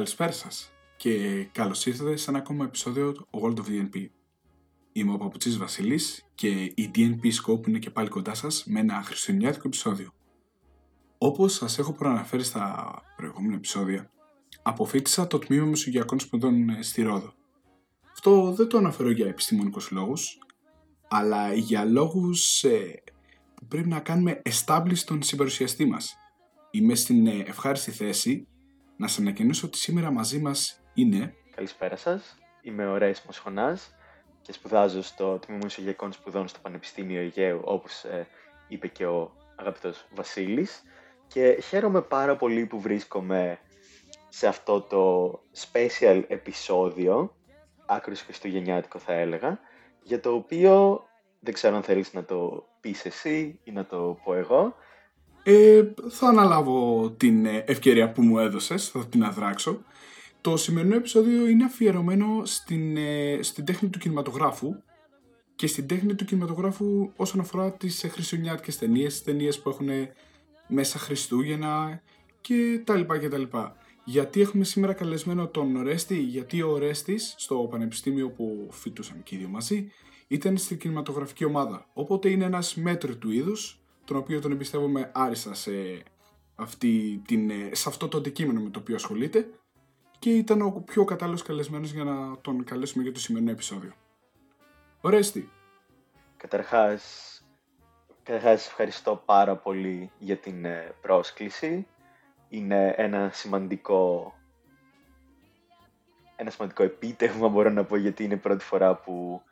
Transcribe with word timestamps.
Καλησπέρα 0.00 0.32
σας 0.32 0.72
και 0.96 1.44
καλώς 1.52 1.86
ήρθατε 1.86 2.16
σε 2.16 2.30
ένα 2.30 2.38
ακόμα 2.38 2.64
επεισόδιο 2.64 3.12
του 3.12 3.28
World 3.30 3.56
of 3.56 3.64
DNP. 3.68 4.06
Είμαι 4.92 5.12
ο 5.12 5.16
Παπουτσής 5.16 5.58
Βασίλης 5.58 6.26
και 6.34 6.48
η 6.48 6.90
DNP 6.94 7.24
Scope 7.24 7.68
είναι 7.68 7.78
και 7.78 7.90
πάλι 7.90 8.08
κοντά 8.08 8.34
σας 8.34 8.64
με 8.66 8.80
ένα 8.80 9.02
χριστουγεννιάτικο 9.02 9.66
επεισόδιο. 9.66 10.10
Όπως 11.18 11.54
σας 11.54 11.78
έχω 11.78 11.92
προαναφέρει 11.92 12.42
στα 12.42 12.94
προηγούμενα 13.16 13.54
επεισόδια, 13.54 14.10
αποφύτησα 14.62 15.26
το 15.26 15.38
τμήμα 15.38 15.66
Μεσογειακών 15.66 16.20
Σπουδών 16.20 16.68
ε, 16.68 16.82
στη 16.82 17.02
Ρόδο. 17.02 17.32
Αυτό 18.12 18.52
δεν 18.52 18.68
το 18.68 18.78
αναφέρω 18.78 19.10
για 19.10 19.26
επιστημονικούς 19.26 19.90
λόγους, 19.90 20.38
αλλά 21.08 21.54
για 21.54 21.84
λόγους 21.84 22.64
ε, 22.64 23.02
που 23.54 23.66
πρέπει 23.66 23.88
να 23.88 24.00
κάνουμε 24.00 24.42
establish 24.44 24.98
τον 24.98 25.22
συμπαρουσιαστή 25.22 25.84
μας. 25.84 26.16
Είμαι 26.70 26.94
στην 26.94 27.26
ε, 27.26 27.44
ευχάριστη 27.46 27.90
θέση 27.90 28.46
να 29.00 29.06
σας 29.06 29.18
ανακοινώσω 29.18 29.66
ότι 29.66 29.78
σήμερα 29.78 30.10
μαζί 30.10 30.38
μας 30.38 30.80
είναι... 30.94 31.34
Καλησπέρα 31.54 31.96
σας, 31.96 32.38
είμαι 32.62 32.86
ο 32.86 32.96
Ρέις 32.96 33.22
Μοσχονάς 33.22 33.94
και 34.42 34.52
σπουδάζω 34.52 35.02
στο 35.02 35.38
Τμήμα 35.38 35.60
Μεσογειακών 35.62 36.12
Σπουδών 36.12 36.48
στο 36.48 36.58
Πανεπιστήμιο 36.62 37.20
Αιγαίου, 37.20 37.60
όπως 37.64 38.04
ε, 38.04 38.26
είπε 38.68 38.86
και 38.86 39.06
ο 39.06 39.32
αγαπητός 39.56 40.06
Βασίλης. 40.14 40.82
Και 41.26 41.62
χαίρομαι 41.68 42.02
πάρα 42.02 42.36
πολύ 42.36 42.66
που 42.66 42.80
βρίσκομαι 42.80 43.58
σε 44.28 44.46
αυτό 44.46 44.80
το 44.80 45.32
special 45.56 46.22
επεισόδιο, 46.28 47.36
άκρος 47.86 48.22
χριστουγεννιάτικο 48.22 48.98
θα 48.98 49.12
έλεγα, 49.12 49.58
για 50.02 50.20
το 50.20 50.32
οποίο 50.32 51.02
δεν 51.40 51.54
ξέρω 51.54 51.76
αν 51.76 51.82
θέλεις 51.82 52.12
να 52.12 52.24
το 52.24 52.68
πεις 52.80 53.04
εσύ 53.04 53.60
ή 53.64 53.70
να 53.70 53.86
το 53.86 54.18
πω 54.24 54.34
εγώ. 54.34 54.74
Ε, 55.42 55.82
θα 56.08 56.28
αναλάβω 56.28 57.10
την 57.16 57.46
ευκαιρία 57.46 58.12
που 58.12 58.22
μου 58.22 58.38
έδωσες, 58.38 58.88
θα 58.88 59.06
την 59.06 59.24
αδράξω. 59.24 59.82
Το 60.40 60.56
σημερινό 60.56 60.94
επεισόδιο 60.94 61.46
είναι 61.46 61.64
αφιερωμένο 61.64 62.42
στην, 62.44 62.96
ε, 62.96 63.38
στην 63.42 63.64
τέχνη 63.64 63.88
του 63.88 63.98
κινηματογράφου 63.98 64.74
και 65.54 65.66
στην 65.66 65.86
τέχνη 65.86 66.14
του 66.14 66.24
κινηματογράφου 66.24 67.12
όσον 67.16 67.40
αφορά 67.40 67.72
τις 67.72 68.06
χριστουγεννιάτικες 68.10 68.78
ταινίες, 68.78 69.12
τις 69.12 69.22
ταινίες 69.22 69.60
που 69.60 69.68
έχουν 69.68 69.88
μέσα 70.66 70.98
Χριστούγεννα 70.98 72.02
και 72.40 72.80
τα 72.84 72.96
λοιπά 72.96 73.18
και 73.18 73.28
τα 73.28 73.38
λοιπά. 73.38 73.76
Γιατί 74.04 74.40
έχουμε 74.40 74.64
σήμερα 74.64 74.92
καλεσμένο 74.92 75.46
τον 75.48 75.82
Ρέστη, 75.82 76.18
γιατί 76.18 76.62
ο 76.62 76.78
Ρέστης 76.78 77.34
στο 77.38 77.68
πανεπιστήμιο 77.70 78.30
που 78.30 78.68
φοιτούσαμε 78.70 79.20
και 79.22 79.34
οι 79.34 79.38
δύο 79.38 79.48
μαζί 79.48 79.92
ήταν 80.28 80.56
στην 80.56 80.78
κινηματογραφική 80.78 81.44
ομάδα. 81.44 81.86
Οπότε 81.92 82.28
είναι 82.28 82.44
ένας 82.44 82.74
μέτρο 82.74 83.16
του 83.16 83.30
είδους, 83.30 83.79
τον 84.10 84.18
οποίο 84.18 84.40
τον 84.40 84.52
εμπιστεύομαι 84.52 85.10
άριστα 85.14 85.54
σε, 85.54 86.02
αυτή 86.54 87.22
την, 87.26 87.50
ε, 87.50 87.70
σε 87.72 87.88
αυτό 87.88 88.08
το 88.08 88.18
αντικείμενο 88.18 88.60
με 88.60 88.70
το 88.70 88.78
οποίο 88.78 88.94
ασχολείται 88.94 89.50
και 90.18 90.30
ήταν 90.30 90.62
ο 90.62 90.82
πιο 90.86 91.04
κατάλληλος 91.04 91.42
καλεσμένος 91.42 91.92
για 91.92 92.04
να 92.04 92.38
τον 92.40 92.64
καλέσουμε 92.64 93.02
για 93.02 93.12
το 93.12 93.20
σημερινό 93.20 93.50
επεισόδιο. 93.50 93.92
Ορέστη. 95.00 95.50
Καταρχάς, 96.36 97.02
καταρχάς 98.22 98.66
ευχαριστώ 98.66 99.22
πάρα 99.24 99.56
πολύ 99.56 100.10
για 100.18 100.36
την 100.36 100.64
ε, 100.64 100.94
πρόσκληση. 101.00 101.86
Είναι 102.48 102.94
ένα 102.96 103.30
σημαντικό 103.32 104.32
ένα 106.36 106.50
σημαντικό 106.50 106.82
επίτευγμα 106.82 107.48
μπορώ 107.48 107.70
να 107.70 107.84
πω 107.84 107.96
γιατί 107.96 108.24
είναι 108.24 108.34
η 108.34 108.36
πρώτη 108.36 108.64
φορά 108.64 108.94
που 108.94 109.42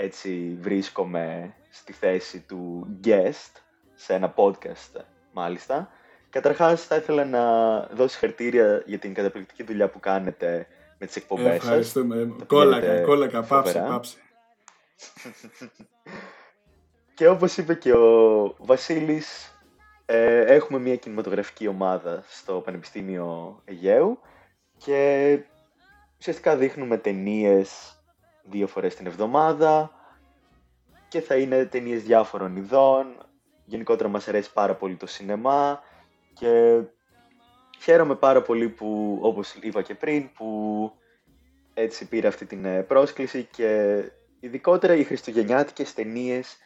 έτσι 0.00 0.58
βρίσκομαι 0.60 1.54
στη 1.70 1.92
θέση 1.92 2.40
του 2.40 2.86
guest 3.04 3.60
σε 3.94 4.14
ένα 4.14 4.34
podcast 4.36 5.00
μάλιστα 5.32 5.90
Καταρχάς 6.30 6.84
θα 6.84 6.96
ήθελα 6.96 7.24
να 7.24 7.80
δώσω 7.80 8.18
χαρτίρια 8.18 8.82
για 8.86 8.98
την 8.98 9.14
καταπληκτική 9.14 9.62
δουλειά 9.62 9.88
που 9.88 10.00
κάνετε 10.00 10.66
με 10.98 11.06
τις 11.06 11.16
εκπομπές 11.16 11.54
σας. 11.54 11.64
Ευχαριστούμε. 11.64 12.34
Κόλακα, 12.46 13.00
κόλακα, 13.00 13.42
πάψε, 13.42 13.84
πάψε. 13.88 14.16
και 17.16 17.28
όπως 17.28 17.56
είπε 17.56 17.74
και 17.74 17.92
ο 17.92 18.54
Βασίλης, 18.58 19.58
ε, 20.06 20.40
έχουμε 20.40 20.78
μια 20.78 20.96
κινηματογραφική 20.96 21.66
ομάδα 21.66 22.24
στο 22.28 22.54
Πανεπιστήμιο 22.54 23.60
Αιγαίου 23.64 24.18
και 24.76 25.38
ουσιαστικά 26.18 26.56
δείχνουμε 26.56 26.96
ταινίες 26.96 27.97
δύο 28.50 28.66
φορές 28.66 28.94
την 28.94 29.06
εβδομάδα 29.06 29.90
και 31.08 31.20
θα 31.20 31.36
είναι 31.36 31.64
ταινίες 31.64 32.02
διάφορων 32.02 32.56
ειδών. 32.56 33.06
Γενικότερα 33.64 34.08
μας 34.08 34.28
αρέσει 34.28 34.52
πάρα 34.52 34.74
πολύ 34.74 34.94
το 34.94 35.06
σινεμά 35.06 35.82
και 36.34 36.80
χαίρομαι 37.80 38.14
πάρα 38.14 38.42
πολύ 38.42 38.68
που, 38.68 39.18
όπως 39.22 39.54
είπα 39.54 39.82
και 39.82 39.94
πριν, 39.94 40.32
που 40.32 40.92
έτσι 41.74 42.08
πήρα 42.08 42.28
αυτή 42.28 42.46
την 42.46 42.64
ε, 42.64 42.82
πρόσκληση 42.82 43.48
και 43.50 44.02
ειδικότερα 44.40 44.94
οι 44.94 45.04
χριστουγεννιάτικες 45.04 45.94
ταινίες 45.94 46.56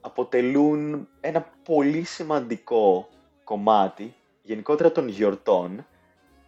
αποτελούν 0.00 1.08
ένα 1.20 1.46
πολύ 1.62 2.02
σημαντικό 2.02 3.08
κομμάτι 3.44 4.14
γενικότερα 4.42 4.92
των 4.92 5.08
γιορτών 5.08 5.86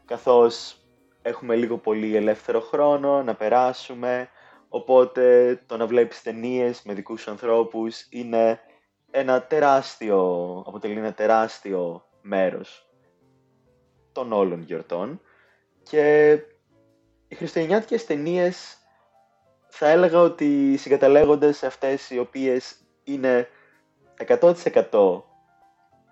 καθώς 0.05 0.79
έχουμε 1.23 1.55
λίγο 1.55 1.79
πολύ 1.79 2.17
ελεύθερο 2.17 2.61
χρόνο 2.61 3.23
να 3.23 3.35
περάσουμε 3.35 4.29
οπότε 4.75 5.57
το 5.67 5.77
να 5.77 5.87
βλέπεις 5.87 6.23
ταινίες 6.23 6.83
με 6.83 6.95
δικούς 6.95 7.21
σου 7.21 7.31
ανθρώπους 7.31 8.07
είναι 8.11 8.61
ένα 9.11 9.43
τεράστιο, 9.43 10.23
αποτελεί 10.67 10.99
ένα 10.99 11.13
τεράστιο 11.13 12.05
μέρος 12.23 12.89
των 14.13 14.33
όλων 14.33 14.63
γιορτών. 14.63 15.21
Και 15.83 16.33
οι 17.29 17.35
χριστουγεννιάτικες 17.35 18.05
ταινίες 18.05 18.79
θα 19.69 19.89
έλεγα 19.89 20.21
ότι 20.21 20.77
συγκαταλέγονται 20.77 21.53
σε 21.53 21.67
αυτές 21.67 22.11
οι 22.11 22.19
οποίες 22.19 22.77
είναι 23.05 23.49
100% 24.27 25.23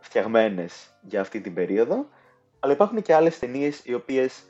φτιαγμένες 0.00 0.98
για 1.00 1.20
αυτή 1.20 1.40
την 1.40 1.54
περίοδο 1.54 2.08
αλλά 2.60 2.72
υπάρχουν 2.72 3.02
και 3.02 3.14
άλλες 3.14 3.38
ταινίες 3.38 3.84
οι 3.84 3.94
οποίες 3.94 4.42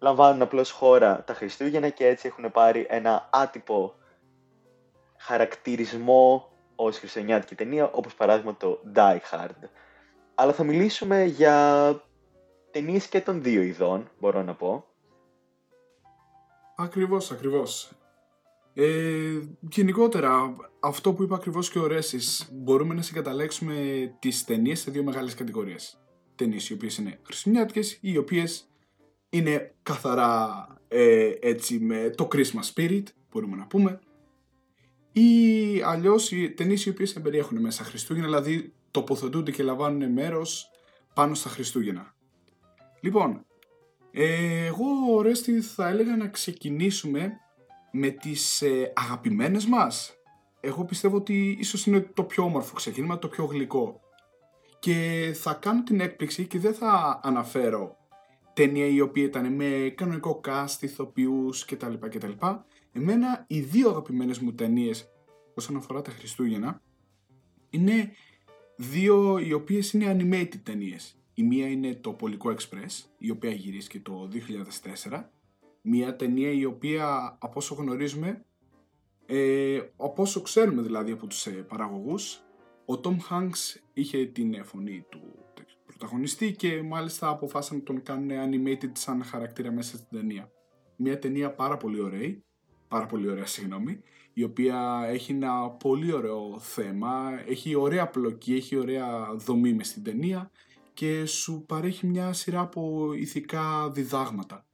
λαμβάνουν 0.00 0.42
απλώς 0.42 0.70
χώρα 0.70 1.24
τα 1.24 1.34
Χριστούγεννα 1.34 1.88
και 1.88 2.06
έτσι 2.06 2.26
έχουν 2.26 2.50
πάρει 2.50 2.86
ένα 2.88 3.28
άτυπο 3.32 3.94
χαρακτηρισμό 5.16 6.52
ως 6.76 6.98
χριστουγεννιάτικη 6.98 7.54
ταινία 7.54 7.90
όπως 7.90 8.14
παράδειγμα 8.14 8.56
το 8.56 8.82
Die 8.94 9.18
Hard 9.30 9.68
αλλά 10.40 10.52
θα 10.52 10.64
μιλήσουμε 10.64 11.24
για 11.24 12.02
ταινίες 12.70 13.06
και 13.06 13.20
των 13.20 13.42
δύο 13.42 13.62
ειδών, 13.62 14.10
μπορώ 14.20 14.42
να 14.42 14.54
πω. 14.54 14.84
Ακριβώς, 16.76 17.30
ακριβώς. 17.30 17.92
Ε, 18.74 19.38
γενικότερα, 19.60 20.56
αυτό 20.80 21.12
που 21.12 21.22
είπα 21.22 21.34
ακριβώς 21.34 21.70
και 21.70 21.78
ο 21.78 21.86
Ρέσης, 21.86 22.48
μπορούμε 22.52 22.94
να 22.94 23.02
συγκαταλέξουμε 23.02 23.74
τις 24.18 24.44
ταινίες 24.44 24.80
σε 24.80 24.90
δύο 24.90 25.02
μεγάλες 25.02 25.34
κατηγορίες. 25.34 26.00
Ταινίες 26.34 26.68
οι 26.68 26.72
οποίες 26.72 26.96
είναι 26.96 27.18
χριστουγεννιάτικες, 27.22 27.98
οι 28.00 28.16
οποίες 28.16 28.69
είναι 29.30 29.74
καθαρά 29.82 30.66
ε, 30.88 31.32
έτσι 31.40 31.78
με 31.78 32.10
το 32.16 32.28
Christmas 32.32 32.74
spirit, 32.74 33.02
μπορούμε 33.32 33.56
να 33.56 33.66
πούμε. 33.66 33.98
Ή 35.12 35.82
αλλιώς 35.82 36.32
οι 36.32 36.50
ταινίες 36.50 36.86
οι 36.86 36.88
οποίες 36.88 37.12
περιέχουν 37.12 37.60
μέσα 37.60 37.84
Χριστούγεννα, 37.84 38.26
δηλαδή 38.28 38.72
τοποθετούνται 38.90 39.50
και 39.50 39.62
λαμβάνουν 39.62 40.12
μέρος 40.12 40.70
πάνω 41.14 41.34
στα 41.34 41.48
Χριστούγεννα. 41.48 42.14
Λοιπόν, 43.00 43.44
ε, 44.12 44.66
εγώ 44.66 45.20
Ρέστη 45.22 45.60
θα 45.60 45.88
έλεγα 45.88 46.16
να 46.16 46.28
ξεκινήσουμε 46.28 47.32
με 47.92 48.08
τις 48.08 48.62
ε, 48.62 48.92
αγαπημένες 48.96 49.66
μας. 49.66 50.14
Εγώ 50.60 50.84
πιστεύω 50.84 51.16
ότι 51.16 51.56
ίσως 51.60 51.86
είναι 51.86 52.00
το 52.00 52.24
πιο 52.24 52.44
όμορφο 52.44 52.74
ξεκίνημα, 52.74 53.18
το 53.18 53.28
πιο 53.28 53.44
γλυκό. 53.44 54.00
Και 54.78 55.30
θα 55.34 55.52
κάνω 55.54 55.82
την 55.82 56.00
έκπληξη 56.00 56.46
και 56.46 56.58
δεν 56.58 56.74
θα 56.74 57.20
αναφέρω 57.22 57.96
ταινία 58.60 58.86
η 58.86 59.00
οποία 59.00 59.24
ήταν 59.24 59.54
με 59.54 59.92
κανονικό 59.96 60.40
cast, 60.44 60.76
ηθοποιούς 60.80 61.64
κτλ. 61.64 61.94
κτλ. 61.94 62.32
Εμένα 62.92 63.44
οι 63.48 63.60
δύο 63.60 63.88
αγαπημένες 63.88 64.38
μου 64.38 64.52
ταινίες 64.52 65.10
όσον 65.54 65.76
αφορά 65.76 66.02
τα 66.02 66.10
Χριστούγεννα 66.10 66.82
είναι 67.70 68.12
δύο 68.76 69.38
οι 69.38 69.52
οποίες 69.52 69.92
είναι 69.92 70.16
animated 70.18 70.60
ταινίες. 70.62 71.18
Η 71.34 71.42
μία 71.42 71.68
είναι 71.68 71.94
το 71.94 72.12
Πολικό 72.12 72.54
Express, 72.54 73.04
η 73.18 73.30
οποία 73.30 73.50
γυρίστηκε 73.50 74.00
το 74.00 74.28
2004. 75.10 75.30
Μία 75.82 76.16
ταινία 76.16 76.50
η 76.50 76.64
οποία, 76.64 77.36
από 77.40 77.52
όσο 77.54 77.74
γνωρίζουμε, 77.74 78.44
ε, 79.26 79.80
από 79.96 80.22
όσο 80.22 80.40
ξέρουμε 80.40 80.82
δηλαδή 80.82 81.12
από 81.12 81.26
τους 81.26 81.46
ε, 81.46 81.50
παραγωγούς, 81.50 82.42
ο 82.86 83.00
Tom 83.04 83.16
Hanks 83.30 83.80
είχε 83.92 84.26
την 84.26 84.64
φωνή 84.64 85.04
του 85.08 85.20
πρωταγωνιστή 86.00 86.52
και 86.52 86.82
μάλιστα 86.82 87.28
αποφάσισαν 87.28 87.76
να 87.76 87.82
τον 87.82 88.02
κάνουν 88.02 88.30
animated 88.30 88.90
σαν 88.92 89.24
χαρακτήρα 89.24 89.72
μέσα 89.72 89.96
στην 89.96 90.18
ταινία. 90.18 90.50
Μια 90.96 91.18
ταινία 91.18 91.54
πάρα 91.54 91.76
πολύ 91.76 92.00
ωραία, 92.00 92.36
πάρα 92.88 93.06
πολύ 93.06 93.28
ωραία 93.28 93.46
συγγνώμη, 93.46 94.00
η 94.32 94.42
οποία 94.42 95.04
έχει 95.06 95.32
ένα 95.32 95.70
πολύ 95.70 96.12
ωραίο 96.12 96.58
θέμα, 96.58 97.42
έχει 97.46 97.74
ωραία 97.74 98.08
πλοκή, 98.08 98.54
έχει 98.54 98.76
ωραία 98.76 99.34
δομή 99.34 99.72
μες 99.72 99.88
στην 99.88 100.02
ταινία 100.02 100.50
και 100.94 101.26
σου 101.26 101.64
παρέχει 101.68 102.06
μια 102.06 102.32
σειρά 102.32 102.60
από 102.60 103.12
ηθικά 103.12 103.90
διδάγματα. 103.90 104.64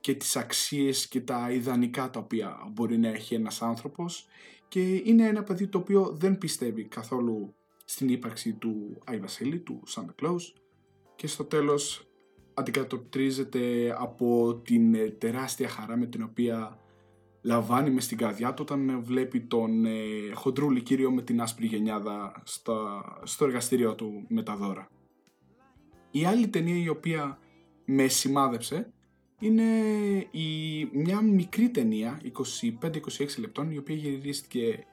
και 0.00 0.14
τις 0.14 0.36
αξίες 0.36 1.08
και 1.08 1.20
τα 1.20 1.50
ιδανικά 1.50 2.10
τα 2.10 2.20
οποία 2.20 2.68
μπορεί 2.72 2.98
να 2.98 3.08
έχει 3.08 3.34
ένας 3.34 3.62
άνθρωπος 3.62 4.26
και 4.68 4.94
είναι 5.04 5.26
ένα 5.26 5.42
παιδί 5.42 5.66
το 5.66 5.78
οποίο 5.78 6.16
δεν 6.18 6.38
πιστεύει 6.38 6.84
καθόλου 6.84 7.54
στην 7.92 8.08
ύπαρξη 8.08 8.52
του 8.52 8.98
Άι 9.04 9.18
Βασίλη, 9.18 9.58
του 9.58 9.82
Santa 9.94 10.24
Claus 10.24 10.40
και 11.16 11.26
στο 11.26 11.44
τέλος 11.44 12.06
αντικατοπτρίζεται 12.54 13.94
από 13.98 14.54
την 14.64 14.94
ε, 14.94 15.10
τεράστια 15.10 15.68
χαρά 15.68 15.96
με 15.96 16.06
την 16.06 16.22
οποία 16.22 16.78
λαμβάνει 17.42 17.90
μες 17.90 18.04
στην 18.04 18.16
καρδιά 18.16 18.54
του 18.54 18.62
όταν 18.62 19.02
βλέπει 19.02 19.40
τον 19.40 19.84
ε, 19.84 19.90
χοντρούλη 20.34 20.82
κύριο 20.82 21.10
με 21.10 21.22
την 21.22 21.40
άσπρη 21.40 21.66
γενιάδα 21.66 22.42
στα, 22.44 23.02
στο 23.22 23.44
εργαστήριο 23.44 23.94
του 23.94 24.24
με 24.28 24.42
τα 24.42 24.56
δώρα. 24.56 24.88
Η 26.10 26.24
άλλη 26.24 26.48
ταινία 26.48 26.82
η 26.82 26.88
οποία 26.88 27.38
με 27.84 28.06
σημάδεψε 28.06 28.92
είναι 29.38 29.62
η, 30.30 30.84
μια 30.92 31.20
μικρή 31.20 31.70
ταινία 31.70 32.20
25-26 32.80 32.90
λεπτών 33.38 33.70
η 33.70 33.78
οποία 33.78 33.94
γυρίστηκε 33.94 34.86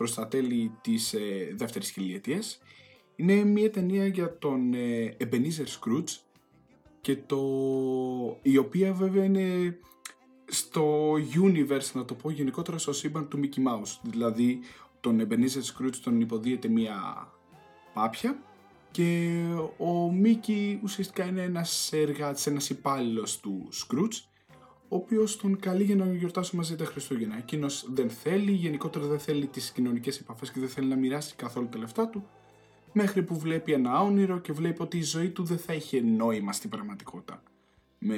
προς 0.00 0.14
τα 0.14 0.28
τέλη 0.28 0.72
της 0.80 1.14
ε, 1.14 1.54
δεύτερης 1.56 1.90
χιλιετίας. 1.90 2.60
Είναι 3.16 3.44
μια 3.44 3.70
ταινία 3.70 4.06
για 4.06 4.38
τον 4.38 4.74
ε, 4.74 5.16
Ebenezer 5.20 5.66
Scrooge 5.78 6.18
και 7.00 7.16
το, 7.16 7.38
η 8.42 8.56
οποία 8.56 8.92
βέβαια 8.92 9.24
είναι 9.24 9.78
στο 10.46 11.14
universe 11.14 11.92
να 11.92 12.04
το 12.04 12.14
πω 12.14 12.30
γενικότερα 12.30 12.78
στο 12.78 12.92
σύμπαν 12.92 13.28
του 13.28 13.40
Mickey 13.42 13.58
Mouse. 13.58 13.98
Δηλαδή 14.02 14.60
τον 15.00 15.26
Ebenezer 15.28 15.62
Scrooge 15.74 15.96
τον 16.02 16.20
υποδίεται 16.20 16.68
μια 16.68 17.28
πάπια 17.94 18.42
και 18.90 19.40
ο 19.76 20.12
Μίκη 20.12 20.80
ουσιαστικά 20.82 21.24
είναι 21.24 21.42
ένας 21.42 21.92
εργάτης, 21.92 22.46
ένας 22.46 22.70
υπάλληλος 22.70 23.40
του 23.40 23.68
Scrooge 23.72 24.29
ο 24.92 24.96
οποίος 24.96 25.36
τον 25.36 25.58
καλεί 25.58 25.84
για 25.84 25.96
να 25.96 26.14
γιορτάσουν 26.14 26.58
μαζί 26.58 26.76
τα 26.76 26.84
Χριστούγεννα. 26.84 27.36
Εκείνος 27.36 27.86
δεν 27.92 28.10
θέλει, 28.10 28.52
γενικότερα 28.52 29.06
δεν 29.06 29.18
θέλει 29.18 29.46
τις 29.46 29.70
κοινωνικές 29.70 30.18
επαφές 30.18 30.50
και 30.50 30.60
δεν 30.60 30.68
θέλει 30.68 30.88
να 30.88 30.96
μοιράσει 30.96 31.34
καθόλου 31.34 31.68
τα 31.68 31.78
λεφτά 31.78 32.08
του. 32.08 32.28
Μέχρι 32.92 33.22
που 33.22 33.38
βλέπει 33.38 33.72
ένα 33.72 34.00
όνειρο 34.00 34.38
και 34.38 34.52
βλέπει 34.52 34.82
ότι 34.82 34.98
η 34.98 35.02
ζωή 35.02 35.30
του 35.30 35.44
δεν 35.44 35.58
θα 35.58 35.72
είχε 35.72 36.00
νόημα 36.00 36.52
στην 36.52 36.70
πραγματικότητα. 36.70 37.42
Με, 37.98 38.16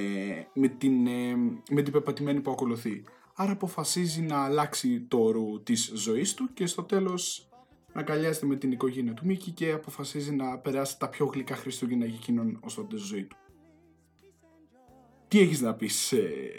με, 0.55 0.69
την, 0.69 1.07
ε, 1.07 1.37
με 1.71 1.83
την 1.83 1.93
πεπατημένη 1.93 2.41
που 2.41 2.51
ακολουθεί. 2.51 3.05
Άρα 3.35 3.53
αποφασίζει 3.53 4.21
να 4.21 4.45
αλλάξει 4.45 5.01
το 5.01 5.19
όρο 5.19 5.61
της 5.63 5.93
ζωής 5.95 6.35
του 6.35 6.49
και 6.55 6.67
στο 6.67 6.83
τέλος 6.83 7.49
αγκαλιάζεται 7.93 8.47
με 8.47 8.57
την 8.57 8.73
οικογένεια 8.73 9.15
του 9.15 9.27
Μίκη 9.27 9.51
και 9.51 9.73
αποφασίζει 9.73 10.35
να 10.35 10.59
περάσει 10.59 10.99
τα 10.99 11.09
πιο 11.09 11.27
γλυκά 11.27 11.57
Χριστούγεννα 11.57 12.05
για 12.05 12.19
εκείνον 12.21 12.59
ως 12.61 12.75
τότε 12.75 12.97
στη 12.97 13.07
ζωή 13.07 13.25
του. 13.25 13.37
Τι 15.33 15.41
έχεις 15.41 15.61
να 15.61 15.75
πεις, 15.75 16.13
ε, 16.13 16.51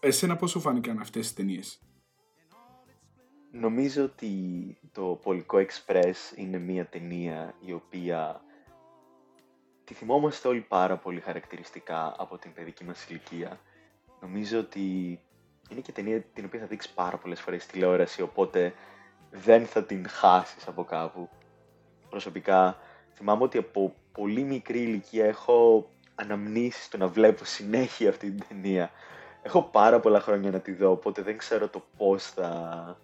εσένα 0.00 0.36
πώς 0.36 0.50
σου 0.50 0.60
φάνηκαν 0.60 0.98
αυτές 0.98 1.22
τις 1.22 1.34
ταινίες; 1.34 1.80
Νομίζω 3.50 4.04
ότι 4.04 4.32
το 4.92 5.02
Πολικό 5.22 5.58
Express 5.58 6.36
είναι 6.36 6.58
μια 6.58 6.86
ταινία 6.86 7.54
η 7.60 7.72
οποία 7.72 8.40
τη 9.84 9.94
θυμόμαστε 9.94 10.48
όλοι 10.48 10.60
πάρα 10.60 10.96
πολύ 10.96 11.20
χαρακτηριστικά 11.20 12.14
από 12.18 12.38
την 12.38 12.52
παιδική 12.52 12.84
μας 12.84 13.08
ηλικία. 13.08 13.60
Νομίζω 14.20 14.58
ότι 14.58 15.18
είναι 15.70 15.80
και 15.80 15.92
ταινία 15.92 16.22
την 16.22 16.44
οποία 16.44 16.60
θα 16.60 16.66
δείξεις 16.66 16.92
πάρα 16.92 17.16
πολλές 17.16 17.40
φορές 17.40 17.62
στη 17.62 17.72
τηλεόραση, 17.72 18.22
οπότε 18.22 18.74
δεν 19.30 19.66
θα 19.66 19.84
την 19.84 20.08
χάσεις 20.08 20.68
από 20.68 20.84
κάπου. 20.84 21.28
Προσωπικά 22.08 22.78
θυμάμαι 23.14 23.42
ότι 23.42 23.58
από 23.58 23.94
πολύ 24.12 24.42
μικρή 24.42 24.82
ηλικία 24.82 25.24
έχω 25.26 25.88
αναμνήσεις 26.20 26.88
το 26.88 26.96
να 26.96 27.06
βλέπω 27.06 27.44
συνέχεια 27.44 28.08
αυτή 28.08 28.30
την 28.30 28.44
ταινία. 28.48 28.90
Έχω 29.42 29.62
πάρα 29.62 30.00
πολλά 30.00 30.20
χρόνια 30.20 30.50
να 30.50 30.60
τη 30.60 30.72
δω, 30.72 30.90
οπότε 30.90 31.22
δεν 31.22 31.38
ξέρω 31.38 31.68
το 31.68 31.82
πώς 31.96 32.24
θα, 32.24 32.96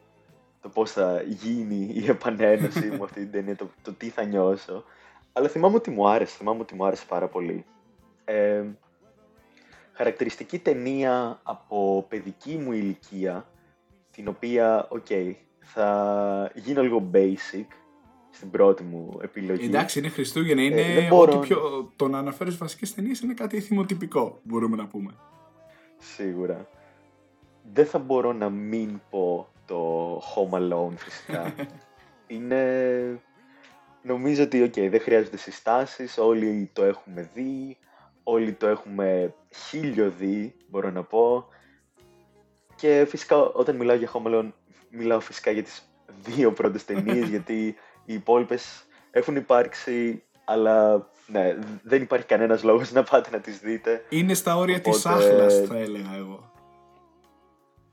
το 0.61 0.69
πώς 0.69 0.91
θα 0.91 1.23
γίνει 1.27 1.91
η 1.95 2.07
επανένωση 2.09 2.91
μου 2.91 3.05
αυτή 3.05 3.21
την 3.21 3.31
ταινία, 3.31 3.57
το, 3.57 3.69
το 3.83 3.93
τι 3.93 4.09
θα 4.09 4.25
νιώσω. 4.25 4.85
Αλλά 5.33 5.49
θυμάμαι 5.49 5.77
ότι 5.77 5.91
μου 5.91 6.09
άρεσε, 6.09 6.37
θυμάμαι 6.37 6.61
ότι 6.61 6.75
μου 6.75 6.87
άρεσε 6.87 7.05
πάρα 7.09 7.29
πολύ. 7.29 7.65
Ε, 8.25 8.65
χαρακτηριστική 9.93 10.59
ταινία 10.59 11.41
από 11.43 12.07
παιδική 12.09 12.57
μου 12.57 12.73
ηλικία, 12.73 13.47
την 14.11 14.29
οποία, 14.29 14.87
οκ, 14.89 15.07
θα 15.61 16.51
γίνω 16.55 16.83
λίγο 16.83 17.11
basic 17.13 17.67
στην 18.35 18.51
πρώτη 18.51 18.83
μου 18.83 19.19
επιλογή. 19.23 19.67
Εντάξει, 19.67 19.99
είναι 19.99 20.09
Χριστούγεννα, 20.09 20.63
είναι 20.63 20.81
ε, 20.81 21.09
μπορώ... 21.09 21.39
πιο... 21.39 21.93
το 21.97 22.09
να 22.09 22.19
αναφέρεις 22.19 22.57
βασικές 22.57 22.95
ταινίες 22.95 23.21
είναι 23.21 23.35
κάτι 23.35 23.61
εθιμοτυπικό, 23.61 24.41
μπορούμε 24.43 24.77
να 24.77 24.87
πούμε. 24.87 25.15
Σίγουρα. 25.99 26.69
Δεν 27.73 27.87
θα 27.87 27.99
μπορώ 27.99 28.33
να 28.33 28.51
μην 28.51 29.01
πω 29.11 29.49
το 29.67 30.17
Home 30.17 30.59
Alone 30.59 30.97
φυσικά. 30.97 31.55
είναι... 32.35 33.21
Νομίζω 34.03 34.43
ότι, 34.43 34.63
οκ, 34.63 34.75
δεν 34.75 35.01
χρειάζονται 35.01 35.37
συστάσεις, 35.37 36.19
όλοι 36.19 36.71
το 36.73 36.85
έχουμε 36.85 37.31
δει, 37.35 37.77
όλοι 38.23 38.53
το 38.53 38.67
έχουμε 38.67 39.35
χιλιοδεί, 39.69 40.55
μπορώ 40.69 40.91
να 40.91 41.03
πω. 41.03 41.49
Και 42.75 43.07
φυσικά 43.09 43.37
όταν 43.37 43.77
μιλάω 43.77 43.97
για 43.97 44.11
Home 44.13 44.27
Alone 44.27 44.53
μιλάω 44.91 45.21
φυσικά 45.21 45.51
για 45.51 45.63
τις 45.63 45.89
δύο 46.23 46.53
πρώτες 46.53 46.85
ταινίες, 46.85 47.29
γιατί 47.35 47.77
οι 48.05 48.15
υπόλοιπες 48.15 48.87
έχουν 49.11 49.37
υπάρξει, 49.37 50.23
αλλά 50.45 51.07
ναι, 51.27 51.57
δεν 51.83 52.03
υπάρχει 52.03 52.27
κανένας 52.27 52.63
λόγος 52.63 52.93
να 52.93 53.03
πάτε 53.03 53.31
να 53.33 53.39
τις 53.39 53.59
δείτε. 53.59 54.05
Είναι 54.09 54.35
στα 54.35 54.57
όρια 54.57 54.77
Οπότε... 54.77 54.97
της 54.97 55.07
σάχλας, 55.07 55.61
θα 55.69 55.79
έλεγα 55.79 56.15
εγώ. 56.17 56.53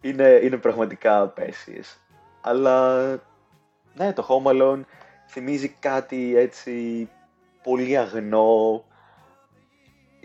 Είναι, 0.01 0.39
είναι 0.43 0.57
πραγματικά 0.57 1.21
απαίσιες. 1.21 1.99
Αλλά, 2.41 3.05
ναι, 3.93 4.13
το 4.13 4.27
Home 4.29 4.51
Alone 4.51 4.81
θυμίζει 5.27 5.69
κάτι 5.79 6.37
έτσι 6.37 7.09
πολύ 7.63 7.97
αγνό, 7.97 8.83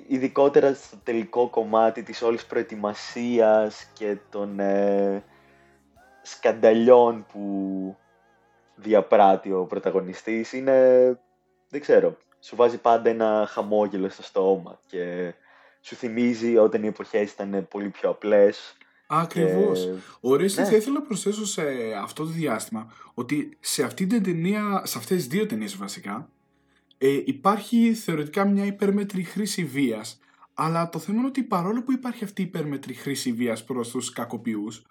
ειδικότερα 0.08 0.74
στο 0.74 0.96
τελικό 1.02 1.48
κομμάτι 1.48 2.02
της 2.02 2.22
όλης 2.22 2.46
προετοιμασίας 2.46 3.90
και 3.92 4.16
των, 4.30 4.60
ε, 4.60 5.22
σκανταλιών 6.26 7.26
που 7.32 7.96
διαπράττει 8.76 9.52
ο 9.52 9.64
πρωταγωνιστής 9.64 10.52
είναι, 10.52 10.74
δεν 11.68 11.80
ξέρω, 11.80 12.16
σου 12.40 12.56
βάζει 12.56 12.78
πάντα 12.78 13.10
ένα 13.10 13.46
χαμόγελο 13.50 14.08
στο 14.08 14.22
στόμα 14.22 14.80
και 14.86 15.34
σου 15.80 15.94
θυμίζει 15.94 16.56
όταν 16.56 16.82
οι 16.82 16.86
εποχές 16.86 17.32
ήταν 17.32 17.66
πολύ 17.70 17.88
πιο 17.88 18.10
απλές. 18.10 18.76
Ακριβώς. 19.06 19.80
Και... 19.84 19.90
Ωραία, 20.20 20.46
ναι. 20.46 20.64
θα 20.64 20.76
ήθελα 20.76 20.94
να 20.94 21.02
προσθέσω 21.02 21.46
σε 21.46 21.62
αυτό 22.02 22.24
το 22.24 22.28
διάστημα 22.30 22.92
ότι 23.14 23.56
σε 23.60 23.82
αυτή 23.82 24.06
την 24.06 24.22
ταινία, 24.22 24.82
σε 24.84 24.98
αυτές 24.98 25.16
τις 25.16 25.26
δύο 25.26 25.46
ταινίες 25.46 25.76
βασικά, 25.76 26.30
ε, 26.98 27.22
υπάρχει 27.24 27.94
θεωρητικά 27.94 28.44
μια 28.44 28.64
υπέρμετρη 28.64 29.22
χρήση 29.22 29.64
βίας, 29.64 30.18
αλλά 30.54 30.88
το 30.88 30.98
θέμα 30.98 31.18
είναι 31.18 31.26
ότι 31.26 31.42
παρόλο 31.42 31.82
που 31.82 31.92
υπάρχει 31.92 32.24
αυτή 32.24 32.42
η 32.42 32.44
υπέρμετρη 32.44 32.94
χρήση 32.94 33.32
βίας 33.32 33.64
προς 33.64 33.90
τους 33.90 34.12
κακοποιούς, 34.12 34.82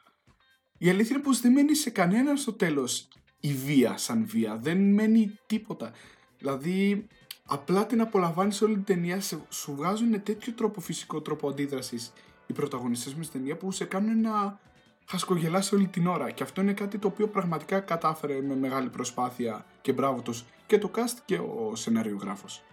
η 0.77 0.89
αλήθεια 0.89 1.15
είναι 1.15 1.25
πως 1.25 1.41
δεν 1.41 1.51
μένει 1.51 1.75
σε 1.75 1.89
κανέναν 1.89 2.37
στο 2.37 2.53
τέλος 2.53 3.07
η 3.39 3.53
βία 3.53 3.97
σαν 3.97 4.25
βία. 4.27 4.57
Δεν 4.57 4.77
μένει 4.77 5.39
τίποτα. 5.45 5.91
Δηλαδή, 6.37 7.07
απλά 7.45 7.85
την 7.85 8.01
απολαμβάνεις 8.01 8.61
όλη 8.61 8.73
την 8.73 8.83
ταινία, 8.83 9.21
σου 9.49 9.75
βγάζουν 9.75 10.23
τέτοιο 10.23 10.53
τρόπο 10.53 10.81
φυσικό 10.81 11.21
τρόπο 11.21 11.49
αντίδρασης 11.49 12.13
οι 12.45 12.53
πρωταγωνιστές 12.53 13.15
μες 13.15 13.25
στην 13.25 13.39
ταινία 13.39 13.57
που 13.57 13.71
σε 13.71 13.85
κάνουν 13.85 14.21
να 14.21 14.59
χασκογελάσει 15.05 15.75
όλη 15.75 15.87
την 15.87 16.07
ώρα. 16.07 16.31
Και 16.31 16.43
αυτό 16.43 16.61
είναι 16.61 16.73
κάτι 16.73 16.97
το 16.97 17.07
οποίο 17.07 17.27
πραγματικά 17.27 17.79
κατάφερε 17.79 18.41
με 18.41 18.55
μεγάλη 18.55 18.89
προσπάθεια 18.89 19.65
και 19.81 19.93
μπράβο 19.93 20.21
τους 20.21 20.45
και 20.67 20.77
το 20.77 20.91
cast 20.95 21.17
και 21.25 21.37
ο 21.37 21.75
σενάριογράφος. 21.75 22.63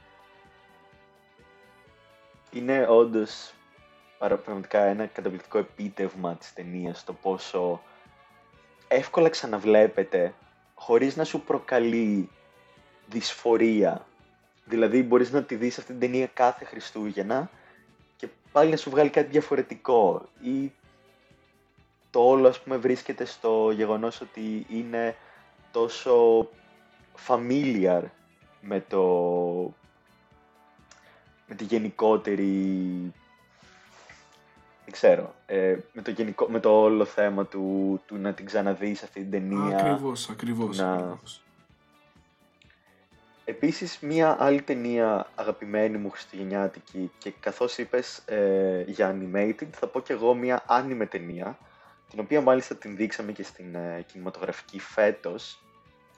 Είναι 2.52 2.86
όντως 2.88 3.54
πραγματικά 4.18 4.84
ένα 4.84 5.06
καταπληκτικό 5.06 5.58
επίτευγμα 5.58 6.36
της 6.36 6.52
ταινίας 6.52 7.04
το 7.04 7.12
πόσο 7.12 7.82
εύκολα 8.88 9.28
ξαναβλέπετε 9.28 10.34
χωρίς 10.84 11.16
να 11.16 11.24
σου 11.24 11.40
προκαλεί 11.40 12.28
δυσφορία. 13.06 14.06
Δηλαδή 14.64 15.02
μπορείς 15.02 15.32
να 15.32 15.42
τη 15.42 15.54
δεις 15.54 15.78
αυτή 15.78 15.90
την 15.90 16.00
ταινία 16.00 16.26
κάθε 16.26 16.64
Χριστούγεννα 16.64 17.50
και 18.16 18.28
πάλι 18.52 18.70
να 18.70 18.76
σου 18.76 18.90
βγάλει 18.90 19.10
κάτι 19.10 19.30
διαφορετικό 19.30 20.28
ή 20.42 20.72
το 22.10 22.20
όλο 22.20 22.48
ας 22.48 22.60
πούμε 22.60 22.76
βρίσκεται 22.76 23.24
στο 23.24 23.70
γεγονός 23.70 24.20
ότι 24.20 24.66
είναι 24.68 25.16
τόσο 25.72 26.48
familiar 27.26 28.02
με 28.60 28.80
το 28.88 29.02
με 31.46 31.54
τη 31.54 31.64
γενικότερη 31.64 33.12
δεν 34.92 35.00
ξέρω, 35.00 35.34
ε, 35.46 35.76
με, 35.92 36.02
το 36.02 36.10
γενικό, 36.10 36.48
με 36.48 36.60
το 36.60 36.80
όλο 36.80 37.04
θέμα 37.04 37.46
του, 37.46 38.00
του 38.06 38.16
να 38.16 38.32
την 38.32 38.46
ξαναδείς 38.46 39.02
αυτή 39.02 39.20
την 39.20 39.30
ταινία. 39.30 39.76
Ακριβώς, 39.76 40.28
ακριβώς. 40.28 40.78
Να... 40.78 41.18
Επίσης, 43.44 43.98
μία 44.00 44.36
άλλη 44.40 44.62
ταινία 44.62 45.26
αγαπημένη 45.34 45.96
μου 45.96 46.10
χριστουγεννιάτικη 46.10 47.10
και 47.18 47.32
καθώς 47.40 47.78
είπες 47.78 48.22
ε, 48.26 48.84
για 48.86 49.16
animated, 49.16 49.68
θα 49.70 49.86
πω 49.86 50.00
και 50.00 50.12
εγώ 50.12 50.34
μία 50.34 50.64
anime 50.68 51.06
ταινία, 51.10 51.58
την 52.10 52.20
οποία 52.20 52.40
μάλιστα 52.40 52.74
την 52.76 52.96
δείξαμε 52.96 53.32
και 53.32 53.42
στην 53.42 53.74
ε, 53.74 54.04
κινηματογραφική 54.12 54.78
φέτος, 54.78 55.62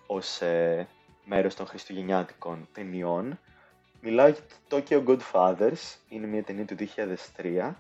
ως 0.07 0.41
ε, 0.41 0.89
μέρος 1.25 1.55
των 1.55 1.67
χριστουγεννιάτικων 1.67 2.69
ταινιών. 2.73 3.39
Μιλάω 4.01 4.29
για 4.29 4.43
το 4.69 4.77
Tokyo 4.77 5.05
Godfathers, 5.05 5.97
είναι 6.09 6.27
μια 6.27 6.43
ταινία 6.43 6.65
του 6.65 6.77
2003. 7.37 7.75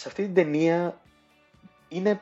Σε 0.00 0.08
αυτή 0.08 0.22
την 0.22 0.34
ταινία 0.34 1.00
είναι 1.88 2.20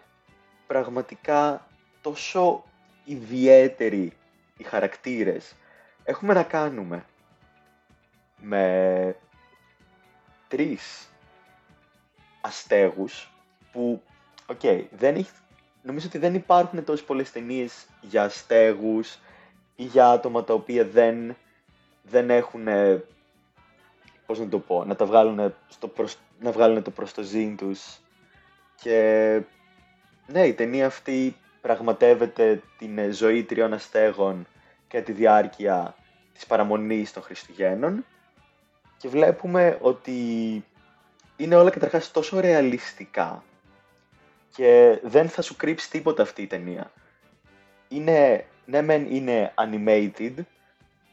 πραγματικά 0.67 1.67
τόσο 2.01 2.65
ιδιαίτεροι 3.05 4.13
οι 4.57 4.63
χαρακτήρες. 4.63 5.55
Έχουμε 6.05 6.35
να 6.35 6.43
κάνουμε 6.43 7.05
με 8.41 9.17
τρεις 10.49 11.09
αστέγους 12.41 13.33
που, 13.73 14.03
ok, 14.47 14.61
okay, 14.63 14.85
δεν 14.91 15.27
νομίζω 15.83 16.07
ότι 16.07 16.19
δεν 16.19 16.35
υπάρχουν 16.35 16.85
τόσο 16.85 17.05
πολλές 17.05 17.33
ταινίες 17.33 17.87
για 18.01 18.23
αστέγους 18.23 19.19
ή 19.77 19.83
για 19.85 20.09
άτομα 20.11 20.45
τα 20.45 20.55
οποία 20.55 20.85
δεν, 20.85 21.37
δεν 22.03 22.31
έχουν, 22.31 22.67
πώς 24.29 24.39
να 24.39 24.49
το 24.49 24.59
πω, 24.59 24.85
να 24.85 24.97
τα 24.97 25.07
βγάλουν, 25.07 25.55
στο 25.69 25.93
να 26.41 26.51
βγάλουν 26.51 26.83
το 26.83 26.91
προς 26.91 27.13
το 27.13 27.23
ζήν 27.23 27.57
τους 27.57 27.99
και 28.81 29.41
ναι, 30.27 30.47
η 30.47 30.55
ταινία 30.55 30.87
αυτή 30.87 31.37
πραγματεύεται 31.61 32.63
την 32.79 33.13
ζωή 33.13 33.45
τριών 33.45 33.73
αστέγων 33.73 34.47
και 34.89 35.01
τη 35.01 35.13
διάρκεια 35.13 35.95
της 36.35 36.47
παραμονής 36.47 37.13
των 37.13 37.23
Χριστουγέννων 37.23 38.05
και 38.97 39.09
βλέπουμε 39.09 39.79
ότι 39.81 40.15
είναι 41.37 41.57
όλα 41.57 41.71
καταρχάς 41.71 42.11
τόσο 42.11 42.41
ρεαλιστικά 42.41 43.43
και 44.55 45.01
δεν 45.03 45.29
θα 45.29 45.43
σου 45.43 45.57
κρύψει 45.57 45.91
τίποτα 45.91 46.23
αυτή 46.23 46.43
η 46.43 46.47
ταινία. 46.47 46.91
Είναι, 47.89 48.45
ναι 48.65 48.83
μεν 48.83 49.07
είναι 49.11 49.55
animated, 49.55 50.35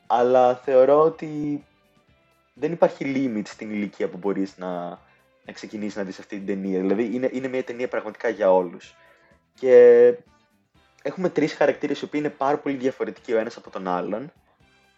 αλλά 0.07 0.55
θεωρώ 0.55 1.01
ότι 1.01 1.63
δεν 2.57 2.71
υπάρχει 2.71 3.13
limit 3.15 3.41
στην 3.45 3.71
ηλικία 3.71 4.07
που 4.07 4.17
μπορείς 4.17 4.57
να, 4.57 4.89
να 5.45 5.53
ξεκινήσεις 5.53 5.95
να 5.95 6.03
δεις 6.03 6.19
αυτή 6.19 6.35
την 6.37 6.45
ταινία. 6.45 6.79
Δηλαδή 6.79 7.09
είναι, 7.13 7.29
είναι 7.33 7.47
μια 7.47 7.63
ταινία 7.63 7.87
πραγματικά 7.87 8.29
για 8.29 8.53
όλους. 8.53 8.95
Και 9.59 10.13
έχουμε 11.01 11.29
τρεις 11.29 11.53
χαρακτήρες 11.53 12.01
οι 12.01 12.03
οποίοι 12.03 12.19
είναι 12.23 12.33
πάρα 12.33 12.57
πολύ 12.57 12.75
διαφορετικοί 12.75 13.33
ο 13.33 13.37
ένας 13.37 13.57
από 13.57 13.69
τον 13.69 13.87
άλλον. 13.87 14.31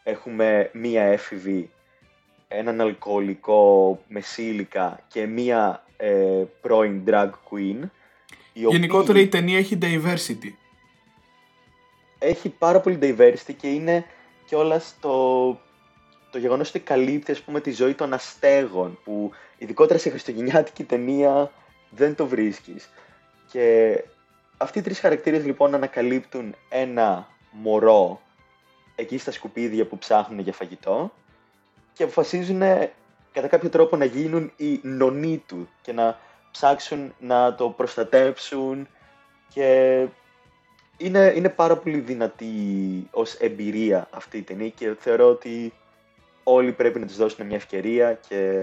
Έχουμε 0.03 0.69
μία 0.73 1.03
έφηβη, 1.03 1.69
έναν 2.47 2.81
αλκοολικό 2.81 3.99
μεσήλικα 4.07 4.99
και 5.07 5.25
μία 5.25 5.85
ε, 5.97 6.43
πρώην 6.61 7.03
drag 7.07 7.29
queen. 7.29 7.89
Γενικότερα 8.53 9.19
η 9.19 9.27
ταινία 9.27 9.57
έχει 9.57 9.77
diversity. 9.81 10.51
Έχει 12.19 12.49
πάρα 12.49 12.79
πολύ 12.79 12.99
diversity 13.01 13.53
και 13.57 13.67
είναι 13.67 14.05
κιόλας 14.45 14.95
το, 14.99 15.59
το 16.37 16.43
γεγονός 16.43 16.69
ότι 16.69 16.79
καλύπτει 16.79 17.31
ας 17.31 17.41
πούμε, 17.41 17.61
τη 17.61 17.71
ζωή 17.71 17.93
των 17.93 18.13
αστέγων 18.13 18.99
που 19.03 19.31
ειδικότερα 19.57 19.99
σε 19.99 20.09
χριστουγεννιάτικη 20.09 20.83
ταινία 20.83 21.51
δεν 21.89 22.15
το 22.15 22.27
βρίσκεις. 22.27 22.89
Και 23.51 24.03
αυτοί 24.57 24.79
οι 24.79 24.81
τρεις 24.81 24.99
χαρακτήρες 24.99 25.45
λοιπόν 25.45 25.73
ανακαλύπτουν 25.73 26.55
ένα 26.69 27.27
μωρό 27.51 28.21
εκεί 28.95 29.17
στα 29.17 29.31
σκουπίδια 29.31 29.85
που 29.85 29.97
ψάχνουν 29.97 30.39
για 30.39 30.53
φαγητό 30.53 31.13
και 31.93 32.03
αποφασίζουν 32.03 32.59
κατά 33.31 33.47
κάποιο 33.47 33.69
τρόπο 33.69 33.95
να 33.95 34.05
γίνουν 34.05 34.51
οι 34.55 34.79
νονοί 34.83 35.43
του 35.47 35.69
και 35.81 35.93
να 35.93 36.19
ψάξουν 36.51 37.13
να 37.19 37.55
το 37.55 37.69
προστατεύσουν 37.69 38.87
και 39.53 40.05
είναι, 40.97 41.33
είναι 41.35 41.49
πάρα 41.49 41.77
πολύ 41.77 41.99
δυνατή 41.99 42.47
ως 43.11 43.33
εμπειρία 43.33 44.07
αυτή 44.11 44.37
η 44.37 44.41
ταινία 44.41 44.69
και 44.69 44.95
θεωρώ 44.99 45.29
ότι 45.29 45.73
όλοι 46.49 46.71
πρέπει 46.71 46.99
να 46.99 47.05
τους 47.05 47.17
δώσουν 47.17 47.45
μια 47.45 47.55
ευκαιρία 47.55 48.13
και 48.13 48.61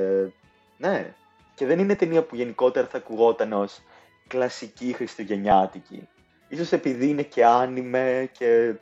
ναι, 0.76 1.14
και 1.54 1.66
δεν 1.66 1.78
είναι 1.78 1.94
ταινία 1.94 2.22
που 2.22 2.36
γενικότερα 2.36 2.86
θα 2.86 2.96
ακουγόταν 2.96 3.52
ως 3.52 3.82
κλασική 4.26 4.92
χριστουγεννιάτικη. 4.92 6.08
Ίσως 6.48 6.72
επειδή 6.72 7.08
είναι 7.08 7.22
και 7.22 7.44
άνιμε 7.44 8.30
και 8.38 8.74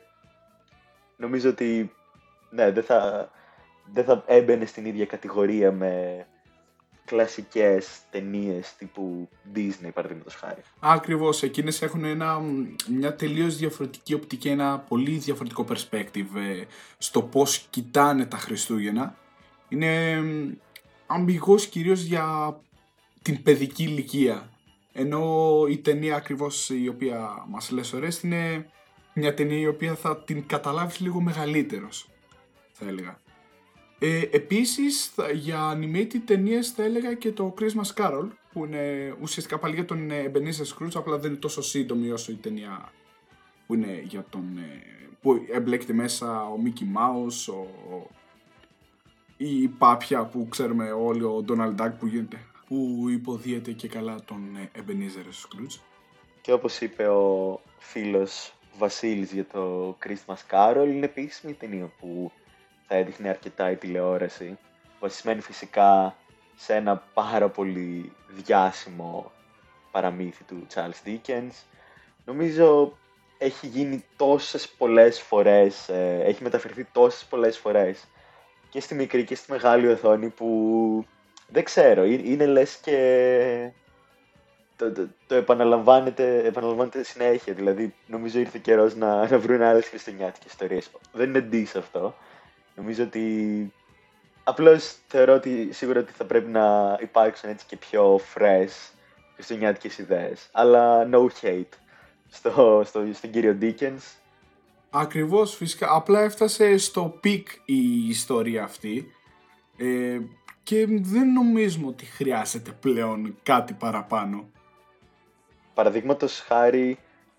νομίζω 1.17 1.49
ότι 1.49 1.91
ναι, 2.49 2.71
δεν 2.71 2.83
θα, 2.83 3.31
δεν 3.93 4.03
θα 4.03 4.23
έμπαινε 4.27 4.65
στην 4.65 4.85
ίδια 4.85 5.05
κατηγορία 5.05 5.71
με 5.71 6.25
κλασικές 7.05 7.99
ταινίες 8.11 8.75
τύπου 8.77 9.29
Disney, 9.55 9.89
παραδείγματος 9.93 10.35
χάρη. 10.35 10.61
Ακριβώς, 10.79 11.43
εκείνες 11.43 11.81
έχουν 11.81 12.03
ένα, 12.03 12.41
μια 12.89 13.15
τελείως 13.15 13.57
διαφορετική 13.57 14.13
οπτική, 14.13 14.49
ένα 14.49 14.79
πολύ 14.79 15.17
διαφορετικό 15.17 15.65
perspective 15.69 16.35
ε, 16.35 16.63
στο 16.97 17.21
πώς 17.21 17.67
κοιτάνε 17.69 18.25
τα 18.25 18.37
Χριστούγεννα. 18.37 19.15
Είναι 19.69 20.23
αμπηγός 21.07 21.67
κυρίως 21.67 22.01
για 22.01 22.57
την 23.21 23.43
παιδική 23.43 23.83
ηλικία. 23.83 24.49
Ενώ 24.93 25.65
η 25.69 25.77
ταινία 25.77 26.15
ακριβώς 26.15 26.69
η 26.69 26.87
οποία 26.87 27.45
μας 27.47 27.71
λες 27.71 27.93
ωραίες 27.93 28.21
είναι 28.21 28.69
μια 29.13 29.33
ταινία 29.33 29.57
η 29.57 29.67
οποία 29.67 29.95
θα 29.95 30.17
την 30.17 30.45
καταλάβεις 30.47 30.99
λίγο 30.99 31.21
μεγαλύτερος, 31.21 32.09
θα 32.71 32.87
έλεγα. 32.87 33.21
Ε, 34.05 34.21
επίσης, 34.31 35.11
για 35.33 35.77
animated 35.77 36.21
ταινίες 36.25 36.69
θα 36.69 36.83
έλεγα 36.83 37.13
και 37.13 37.31
το 37.31 37.53
Christmas 37.59 38.01
Carol, 38.01 38.27
που 38.53 38.65
είναι 38.65 39.15
ουσιαστικά 39.21 39.57
πάλι 39.57 39.75
για 39.75 39.85
τον 39.85 40.11
ε, 40.11 40.31
Ebenezer 40.33 40.65
Scrooge, 40.75 40.91
απλά 40.95 41.17
δεν 41.17 41.29
είναι 41.29 41.39
τόσο 41.39 41.61
σύντομη 41.61 42.11
όσο 42.11 42.31
η 42.31 42.35
ταινία 42.35 42.91
που 43.67 43.73
είναι 43.73 44.01
για 44.03 44.25
τον... 44.29 44.57
Ε, 44.57 44.81
που 45.21 45.45
εμπλέκεται 45.51 45.93
μέσα 45.93 46.45
ο 46.45 46.55
Mickey 46.63 46.97
Mouse, 46.97 47.53
ο, 47.53 48.07
η 49.37 49.67
Πάπια 49.67 50.25
που 50.25 50.47
ξέρουμε 50.49 50.91
όλοι, 50.91 51.23
ο 51.23 51.45
Donald 51.47 51.75
Duck 51.75 51.91
που 51.99 52.07
γίνεται, 52.07 52.39
που 52.67 53.05
υποδίεται 53.09 53.71
και 53.71 53.87
καλά 53.87 54.15
τον 54.25 54.55
ε, 54.55 54.79
Ebenezer 54.79 55.27
Scrooge. 55.27 55.79
Και 56.41 56.53
όπως 56.53 56.81
είπε 56.81 57.07
ο 57.07 57.61
φίλος 57.77 58.53
Βασίλης 58.77 59.31
για 59.31 59.45
το 59.45 59.97
Christmas 60.05 60.41
Carol, 60.49 60.87
είναι 60.87 61.05
επίσης 61.05 61.41
μια 61.41 61.55
ταινία 61.55 61.91
που 61.99 62.31
θα 62.93 62.99
έδειχνε 62.99 63.29
αρκετά 63.29 63.71
η 63.71 63.75
τηλεόραση. 63.75 64.57
Βασισμένη 64.99 65.41
φυσικά 65.41 66.15
σε 66.55 66.75
ένα 66.75 67.03
πάρα 67.13 67.49
πολύ 67.49 68.11
διάσημο 68.27 69.31
παραμύθι 69.91 70.43
του 70.43 70.67
Charles 70.73 71.07
Dickens. 71.07 71.63
Νομίζω 72.25 72.97
έχει 73.37 73.67
γίνει 73.67 74.05
τόσες 74.15 74.69
πολλές 74.69 75.21
φορές, 75.21 75.89
ε, 75.89 76.21
έχει 76.25 76.43
μεταφερθεί 76.43 76.87
τόσες 76.91 77.25
πολλές 77.25 77.57
φορές 77.57 78.07
και 78.69 78.79
στη 78.79 78.95
μικρή 78.95 79.23
και 79.23 79.35
στη 79.35 79.51
μεγάλη 79.51 79.87
οθόνη 79.87 80.29
που 80.29 81.05
δεν 81.47 81.63
ξέρω, 81.63 82.05
είναι 82.05 82.45
λες 82.45 82.75
και 82.75 83.71
το, 84.75 84.91
το, 84.91 85.07
το 85.27 85.35
επαναλαμβάνεται, 85.35 86.45
επαναλαμβάνεται 86.45 87.03
συνέχεια. 87.03 87.53
Δηλαδή, 87.53 87.93
νομίζω 88.07 88.39
ήρθε 88.39 88.59
καιρός 88.61 88.95
να, 88.95 89.29
να 89.29 89.39
βρουν 89.39 89.61
άλλες 89.61 89.87
χριστουγεννιάτικες 89.87 90.51
ιστορίες. 90.51 90.91
Δεν 91.11 91.29
είναι 91.29 91.41
ντύς 91.41 91.75
αυτό. 91.75 92.15
Νομίζω 92.75 93.03
ότι 93.03 93.73
απλώς 94.43 94.95
θεωρώ 95.07 95.33
ότι 95.33 95.69
σίγουρα 95.71 95.99
ότι 95.99 96.11
θα 96.11 96.25
πρέπει 96.25 96.49
να 96.49 96.97
υπάρξουν 97.01 97.49
έτσι 97.49 97.65
και 97.65 97.77
πιο 97.77 98.19
fresh 98.35 98.91
χριστουγεννιάτικες 99.33 99.97
ιδέες. 99.97 100.49
Αλλά 100.51 101.09
no 101.11 101.27
hate 101.41 101.77
στο, 102.29 102.81
στο, 102.85 103.05
στον 103.13 103.29
κύριο 103.29 103.57
Dickens. 103.61 104.17
Ακριβώς 104.89 105.55
φυσικά. 105.55 105.87
Απλά 105.91 106.21
έφτασε 106.21 106.77
στο 106.77 107.19
peak 107.23 107.43
η 107.65 108.07
ιστορία 108.07 108.63
αυτή 108.63 109.11
ε, 109.77 110.19
και 110.63 110.87
δεν 110.89 111.31
νομίζουμε 111.31 111.87
ότι 111.87 112.05
χρειάζεται 112.05 112.71
πλέον 112.71 113.37
κάτι 113.43 113.73
παραπάνω. 113.73 114.49
Παραδείγματος 115.73 116.39
χάρη 116.39 116.97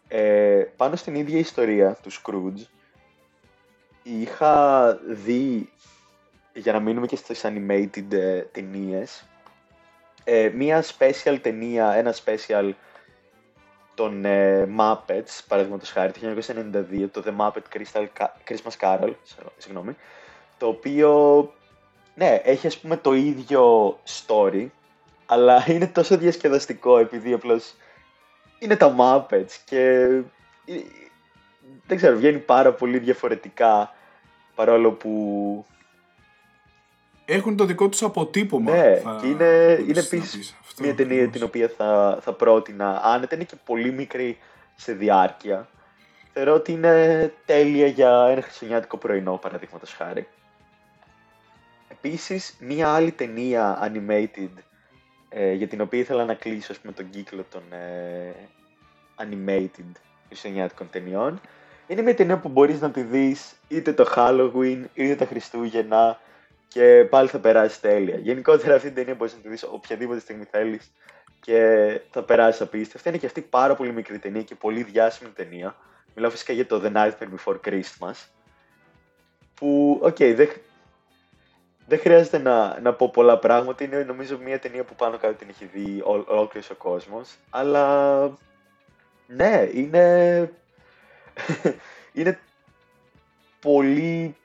ε, 0.08 0.64
πάνω 0.76 0.96
στην 0.96 1.14
ίδια 1.14 1.38
ιστορία 1.38 1.98
του 2.02 2.10
Scrooge 2.12 2.66
είχα 4.04 4.92
δει, 5.08 5.70
για 6.52 6.72
να 6.72 6.80
μείνουμε 6.80 7.06
και 7.06 7.16
στις 7.16 7.44
animated 7.44 8.12
ε, 8.12 8.40
ταινίες, 8.40 9.24
ε, 10.24 10.50
μία 10.54 10.84
special 10.98 11.38
ταινία, 11.42 11.92
ένα 11.92 12.14
special 12.24 12.70
των 13.94 14.24
ε, 14.24 14.68
Muppets, 14.78 15.40
παραδείγματος 15.48 15.90
χάρη, 15.90 16.12
το 16.12 16.20
1992, 17.02 17.08
το 17.10 17.22
The 17.26 17.36
Muppet 17.40 17.62
Crystal, 17.72 18.06
Christmas 18.48 18.76
Carol, 18.80 19.12
συγγνώμη, 19.56 19.96
το 20.58 20.66
οποίο, 20.66 21.52
ναι, 22.14 22.40
έχει 22.44 22.66
ας 22.66 22.78
πούμε 22.78 22.96
το 22.96 23.14
ίδιο 23.14 23.96
story, 24.26 24.66
αλλά 25.26 25.64
είναι 25.70 25.86
τόσο 25.86 26.16
διασκεδαστικό 26.16 26.98
επειδή 26.98 27.32
απλώς 27.32 27.74
είναι 28.58 28.76
τα 28.76 28.94
Muppets 28.98 29.52
και 29.64 30.08
δεν 31.86 31.96
ξέρω, 31.96 32.16
βγαίνει 32.16 32.38
πάρα 32.38 32.72
πολύ 32.72 32.98
διαφορετικά 32.98 33.94
παρόλο 34.54 34.92
που... 34.92 35.66
Έχουν 37.24 37.56
το 37.56 37.64
δικό 37.64 37.88
τους 37.88 38.02
αποτύπωμα. 38.02 38.72
Ναι, 38.72 38.96
θα 38.96 39.18
και 39.20 39.26
είναι, 39.26 39.66
μπορείς 39.68 39.84
είναι 39.84 39.92
να 39.92 40.00
επίσης 40.00 40.36
πεις. 40.36 40.56
Αυτό 40.60 40.82
μια 40.82 40.94
ταινία 40.94 41.24
ακριβώς. 41.24 41.32
την 41.32 41.42
οποία 41.42 41.68
θα, 41.76 42.18
θα 42.20 42.32
πρότεινα. 42.32 43.00
Άνετα 43.04 43.34
είναι 43.34 43.44
και 43.44 43.56
πολύ 43.64 43.92
μικρή 43.92 44.38
σε 44.74 44.92
διάρκεια. 44.92 45.68
Θεωρώ 46.32 46.54
ότι 46.54 46.72
είναι 46.72 47.32
τέλεια 47.44 47.86
για 47.86 48.26
ένα 48.30 48.42
χριστουγεννιάτικο 48.42 48.96
πρωινό, 48.96 49.36
παραδείγματος 49.36 49.92
χάρη. 49.92 50.28
Επίσης, 51.88 52.56
μια 52.60 52.88
άλλη 52.94 53.12
ταινία 53.12 53.90
animated 53.92 54.50
ε, 55.28 55.52
για 55.52 55.68
την 55.68 55.80
οποία 55.80 55.98
ήθελα 55.98 56.24
να 56.24 56.34
κλείσω 56.34 56.72
ας 56.72 56.78
πούμε, 56.78 56.92
τον 56.92 57.10
κύκλο 57.10 57.44
των 57.50 57.62
ε, 57.70 58.34
animated 59.16 59.92
χριστουγεννιάτικων 60.26 60.90
ταινιών 60.90 61.40
είναι 61.86 62.02
μια 62.02 62.14
ταινία 62.14 62.38
που 62.38 62.48
μπορείς 62.48 62.80
να 62.80 62.90
τη 62.90 63.02
δεις 63.02 63.54
είτε 63.68 63.92
το 63.92 64.12
Halloween 64.16 64.84
είτε 64.94 65.14
τα 65.14 65.26
Χριστούγεννα 65.26 66.20
και 66.68 67.06
πάλι 67.10 67.28
θα 67.28 67.38
περάσει 67.38 67.80
τέλεια. 67.80 68.16
Γενικότερα 68.16 68.74
αυτή 68.74 68.86
την 68.86 68.96
ταινία 68.96 69.14
μπορείς 69.14 69.34
να 69.34 69.40
τη 69.40 69.48
δεις 69.48 69.62
οποιαδήποτε 69.62 70.20
στιγμή 70.20 70.44
θέλεις 70.50 70.92
και 71.40 72.00
θα 72.10 72.22
περάσεις 72.22 72.60
απίστευτα. 72.60 73.08
Είναι 73.08 73.18
και 73.18 73.26
αυτή 73.26 73.40
πάρα 73.40 73.74
πολύ 73.74 73.92
μικρή 73.92 74.18
ταινία 74.18 74.42
και 74.42 74.54
πολύ 74.54 74.82
διάσημη 74.82 75.30
ταινία. 75.30 75.76
Μιλάω 76.14 76.30
φυσικά 76.30 76.52
για 76.52 76.66
το 76.66 76.82
The 76.84 76.92
Nightmare 76.96 77.28
Before 77.34 77.56
Christmas 77.66 78.28
που, 79.54 79.98
οκ, 80.02 80.16
δεν, 80.16 80.48
δεν 81.86 81.98
χρειάζεται 81.98 82.38
να, 82.38 82.80
να 82.80 82.92
πω 82.92 83.10
πολλά 83.10 83.38
πράγματα. 83.38 83.84
Είναι 83.84 84.02
νομίζω 84.02 84.38
μια 84.38 84.58
ταινία 84.58 84.84
που 84.84 84.94
πάνω 84.94 85.16
κάτω 85.18 85.34
την 85.34 85.48
έχει 85.48 85.64
δει 85.64 86.00
ο- 86.00 86.24
ολόκληρος 86.26 86.70
ο 86.70 86.74
κόσμος. 86.74 87.34
Αλλά 87.50 88.38
ναι, 89.26 89.68
είναι, 89.72 90.52
είναι 92.12 92.38
πολύ 93.60 94.36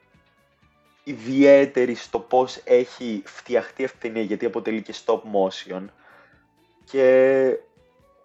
ιδιαίτερη 1.04 1.96
στο 1.96 2.20
πώς 2.20 2.62
έχει 2.64 3.22
φτιαχτεί 3.26 3.84
αυτή 3.84 4.06
η 4.06 4.10
ταινία 4.10 4.22
γιατί 4.22 4.46
αποτελεί 4.46 4.82
και 4.82 4.94
stop 5.06 5.20
motion. 5.20 5.86
Και 6.84 7.58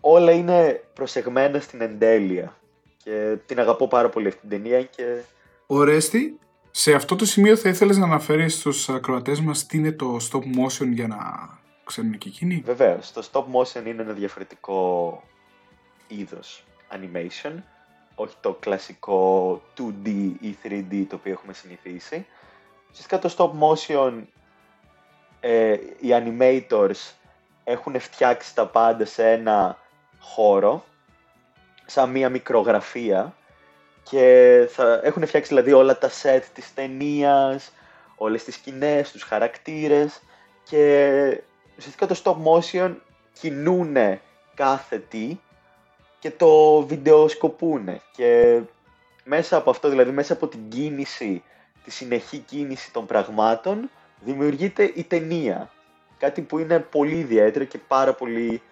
όλα 0.01 0.33
είναι 0.33 0.83
προσεγμένα 0.95 1.61
στην 1.61 1.81
εντέλεια. 1.81 2.57
Και 3.05 3.37
την 3.47 3.61
αγαπώ 3.61 3.89
πάρα 3.89 4.09
πολύ 4.09 4.29
αυτή 4.29 4.41
την 4.41 4.49
ταινία 4.49 4.83
και 4.83 5.23
Ορέστη, 5.67 6.39
σε 6.71 6.93
αυτό 6.93 7.17
το 7.17 7.25
σημείο 7.25 7.57
θα 7.57 7.69
ήθελες 7.69 7.97
να 7.97 8.05
αναφέρεις 8.05 8.55
στους 8.55 8.89
ακροατές 8.89 9.41
μας 9.41 9.67
τι 9.67 9.79
είναι 9.79 9.93
το 9.93 10.17
stop 10.31 10.39
motion 10.39 10.89
για 10.93 11.07
να 11.07 11.19
ξέρουν 11.85 12.19
και 12.19 12.29
εκείνοι; 12.29 12.63
Βεβαίως, 12.65 13.13
το 13.13 13.29
stop 13.33 13.41
motion 13.41 13.87
είναι 13.87 14.03
ένα 14.03 14.13
διαφορετικό 14.13 15.23
είδος 16.07 16.65
animation, 16.91 17.53
όχι 18.15 18.35
το 18.41 18.53
κλασικό 18.53 19.63
2D 19.79 20.33
ή 20.41 20.57
3D 20.65 21.05
το 21.09 21.17
οποίο 21.17 21.33
έχουμε 21.33 21.53
συνηθίσει. 21.53 22.27
Ουσιαστικά 22.91 23.19
το 23.19 23.35
stop 23.37 23.51
motion, 23.61 24.23
ε, 25.41 25.73
οι 26.01 26.09
animators 26.11 27.13
έχουν 27.65 28.01
φτιάξει 28.01 28.55
τα 28.55 28.67
πάντα 28.67 29.05
σε 29.05 29.31
ένα 29.31 29.79
χώρο, 30.19 30.85
σαν 31.87 32.11
μία 32.11 32.29
μικρογραφία 32.29 33.35
και 34.03 34.69
θα 34.71 35.01
έχουν 35.03 35.27
φτιάξει 35.27 35.49
δηλαδή 35.49 35.73
όλα 35.73 35.99
τα 35.99 36.11
set 36.23 36.43
της 36.55 36.75
ταινίας, 36.75 37.73
όλες 38.17 38.45
τις 38.45 38.55
σκηνές, 38.55 39.13
τους 39.13 39.23
χαρακτήρες 39.23 40.23
και 40.65 41.43
ουσιαστικά 41.77 42.07
το 42.07 42.21
stop 42.25 42.37
motion 42.53 42.95
κινούνε 43.33 44.21
κάθε 44.55 44.99
τι 44.99 45.39
και 46.25 46.31
το 46.31 46.83
βιντεοσκοπούνε 46.83 48.01
και 48.17 48.61
μέσα 49.25 49.57
από 49.57 49.71
αυτό, 49.71 49.89
δηλαδή 49.89 50.11
μέσα 50.11 50.33
από 50.33 50.47
την 50.47 50.61
κίνηση, 50.69 51.43
τη 51.85 51.91
συνεχή 51.91 52.39
κίνηση 52.39 52.93
των 52.93 53.07
πραγμάτων 53.07 53.91
δημιουργείται 54.21 54.93
η 54.95 55.05
ταινία. 55.05 55.71
Κάτι 56.19 56.41
που 56.41 56.59
είναι 56.59 56.79
πολύ 56.79 57.15
ιδιαίτερο 57.15 57.65
και 57.65 57.79
πάρα 57.89 58.15
πολύ... 58.15 58.63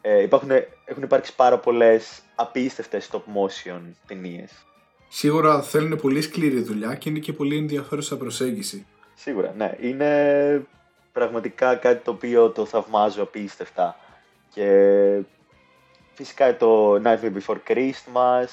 Ε, 0.00 0.22
υπάρχουν, 0.22 0.50
έχουν 0.84 1.02
υπάρξει 1.02 1.34
πάρα 1.34 1.58
πολλές 1.58 2.22
απίστευτες 2.34 3.08
stop 3.12 3.18
motion 3.18 3.80
ταινίες. 4.06 4.66
Σίγουρα 5.08 5.62
θέλουν 5.62 6.00
πολύ 6.00 6.22
σκληρή 6.22 6.60
δουλειά 6.62 6.94
και 6.94 7.08
είναι 7.08 7.18
και 7.18 7.32
πολύ 7.32 7.56
ενδιαφέρουσα 7.56 8.16
προσέγγιση. 8.16 8.86
Σίγουρα, 9.14 9.54
ναι. 9.56 9.76
Είναι 9.80 10.66
πραγματικά 11.12 11.74
κάτι 11.74 12.04
το 12.04 12.10
οποίο 12.10 12.50
το 12.50 12.64
θαυμάζω 12.64 13.22
απίστευτα. 13.22 13.96
Και 14.54 14.66
φυσικά 16.20 16.56
το 16.56 16.94
Nightmare 17.04 17.32
Before 17.38 17.58
Christmas, 17.68 18.46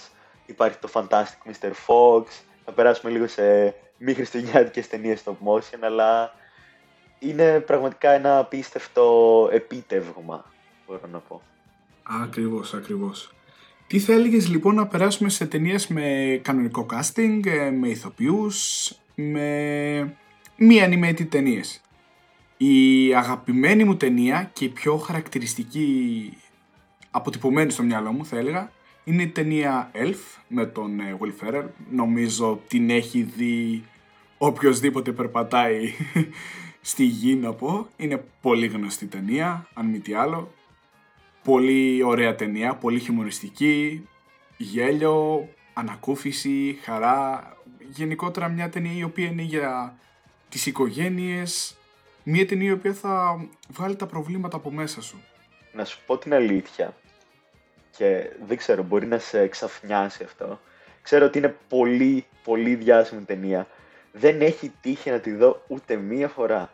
υπάρχει 0.46 0.78
το 0.78 0.90
Fantastic 0.94 1.52
Mr. 1.52 1.72
Fox, 1.88 2.24
θα 2.66 2.72
περάσουμε 2.76 3.12
λίγο 3.12 3.28
σε 3.28 3.76
μη 3.98 4.14
χριστουγεννιάτικες 4.14 4.88
ταινίες 4.88 5.24
stop 5.26 5.32
motion, 5.32 5.80
αλλά 5.82 6.34
είναι 7.20 7.60
πραγματικά 7.60 8.12
ένα 8.12 8.38
απίστευτο 8.38 9.50
επίτευγμα, 9.52 10.52
μπορώ 10.88 11.02
να 11.12 11.20
πω. 11.20 11.42
Ακριβώς, 12.24 12.74
ακριβώς. 12.74 13.34
Τι 13.88 14.00
θα 14.00 14.14
έλεγες 14.14 14.48
λοιπόν 14.48 14.76
να 14.76 14.88
περάσουμε 14.88 15.30
σε 15.30 15.46
ταινίες 15.46 15.88
με 15.88 16.40
κανονικό 16.44 16.86
casting, 16.92 17.46
ε, 17.46 17.72
με 17.72 17.88
ηθοποιούς, 17.88 18.92
με 19.16 20.18
μη 20.58 20.80
animated 20.84 21.28
ταινίες; 21.30 21.82
Η 22.58 23.14
αγαπημένη 23.16 23.84
μου 23.84 23.98
ταινία 23.98 24.50
και 24.54 24.66
η 24.66 24.70
πιο 24.70 24.98
χαρακτηριστική 24.98 26.38
αποτυπωμένη 27.12 27.72
στο 27.72 27.84
μυαλό 27.84 28.12
μου 28.12 28.26
θα 28.26 28.38
έλεγα 28.38 28.72
είναι 29.08 29.24
η 29.24 29.28
ταινία 29.28 29.92
Elf 29.94 30.40
με 30.48 30.66
τον 30.66 31.00
ε, 31.00 31.18
Will 31.20 31.46
Ferrell. 31.46 31.68
Νομίζω 31.92 32.62
την 32.68 32.90
έχει 32.90 33.22
δει 33.22 33.84
οποιοδήποτε 34.38 35.12
περπατάει 35.12 35.94
στη 36.82 37.04
γη 37.04 37.36
να 37.36 37.54
πω. 37.54 37.88
Είναι 37.98 38.24
πολύ 38.42 38.68
γνωστή 38.68 39.06
ταινία, 39.06 39.68
αν 39.74 39.86
μη 39.86 40.00
τι 40.00 40.14
άλλο. 40.14 40.52
Πολύ 41.44 42.04
ωραία 42.04 42.36
ταινία, 42.36 42.76
πολύ 42.76 43.00
χιουμοριστική, 43.00 44.08
γέλιο, 44.58 45.48
ανακούφιση, 45.74 46.78
χαρά. 46.82 47.52
Γενικότερα 47.90 48.48
μια 48.48 48.70
ταινία 48.70 48.98
η 48.98 49.04
οποία 49.04 49.26
είναι 49.26 49.42
για 49.42 49.98
τις 50.50 50.66
οικογένειες, 50.66 51.78
μια 52.24 52.48
ταινία 52.48 52.70
η 52.70 52.74
οποία 52.74 52.94
θα 52.94 53.46
βγάλει 53.70 53.96
τα 53.96 54.06
προβλήματα 54.06 54.58
από 54.58 54.72
μέσα 54.72 55.02
σου. 55.02 55.18
Να 55.78 55.86
σου 55.86 56.00
πω 56.06 56.18
την 56.18 56.34
αλήθεια 56.34 56.96
και 57.98 58.30
δεν 58.48 58.58
ξέρω, 58.58 58.84
μπορεί 58.84 59.06
να 59.06 59.18
σε 59.20 59.40
εξαφνιάσει 59.40 60.24
αυτό. 60.24 60.60
Ξέρω 61.02 61.26
ότι 61.26 61.38
είναι 61.38 61.56
πολύ, 61.70 62.26
πολύ 62.44 62.76
διάσημη 62.76 63.22
ταινία. 63.22 63.68
Δεν 64.12 64.42
έχει 64.42 64.72
τύχει 64.82 65.10
να 65.10 65.20
τη 65.20 65.32
δω 65.34 65.64
ούτε 65.68 65.96
μία 65.96 66.28
φορά. 66.28 66.72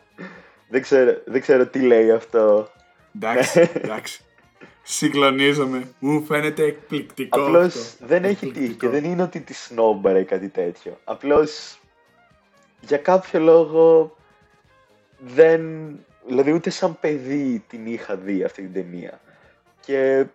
Δεν 0.70 0.82
ξέρω, 0.82 1.22
δεν 1.26 1.42
ξέρω 1.42 1.68
τι 1.68 1.80
λέει 1.80 2.12
αυτό. 2.12 2.70
Εντάξει, 3.16 3.70
εντάξει. 3.74 4.24
Συγκλονίζομαι. 4.84 5.88
Μου 6.00 6.24
φαίνεται 6.26 6.64
εκπληκτικό 6.64 7.42
Απλώς 7.42 7.76
αυτό. 7.76 8.06
δεν 8.06 8.24
έχει 8.24 8.36
τύχει 8.36 8.48
Εκπληκτικό. 8.50 8.86
και 8.92 9.00
δεν 9.00 9.12
είναι 9.12 9.22
ότι 9.24 9.40
τη 9.40 9.54
σνόμπαρα 9.54 10.20
ή 10.20 10.24
κάτι 10.26 10.50
τέτοιο. 10.50 11.00
Απλώς 11.04 11.80
για 12.80 12.98
κάποιο 12.98 13.40
λόγο 13.40 14.16
δεν... 15.20 15.62
Δηλαδή 16.28 16.52
ούτε 16.52 16.70
σαν 16.70 17.00
παιδί 17.00 17.64
την 17.68 17.86
είχα 17.86 18.16
δει 18.16 18.44
αυτή 18.44 18.62
την 18.62 18.74
ταινία. 18.74 19.20
Και 19.80 20.26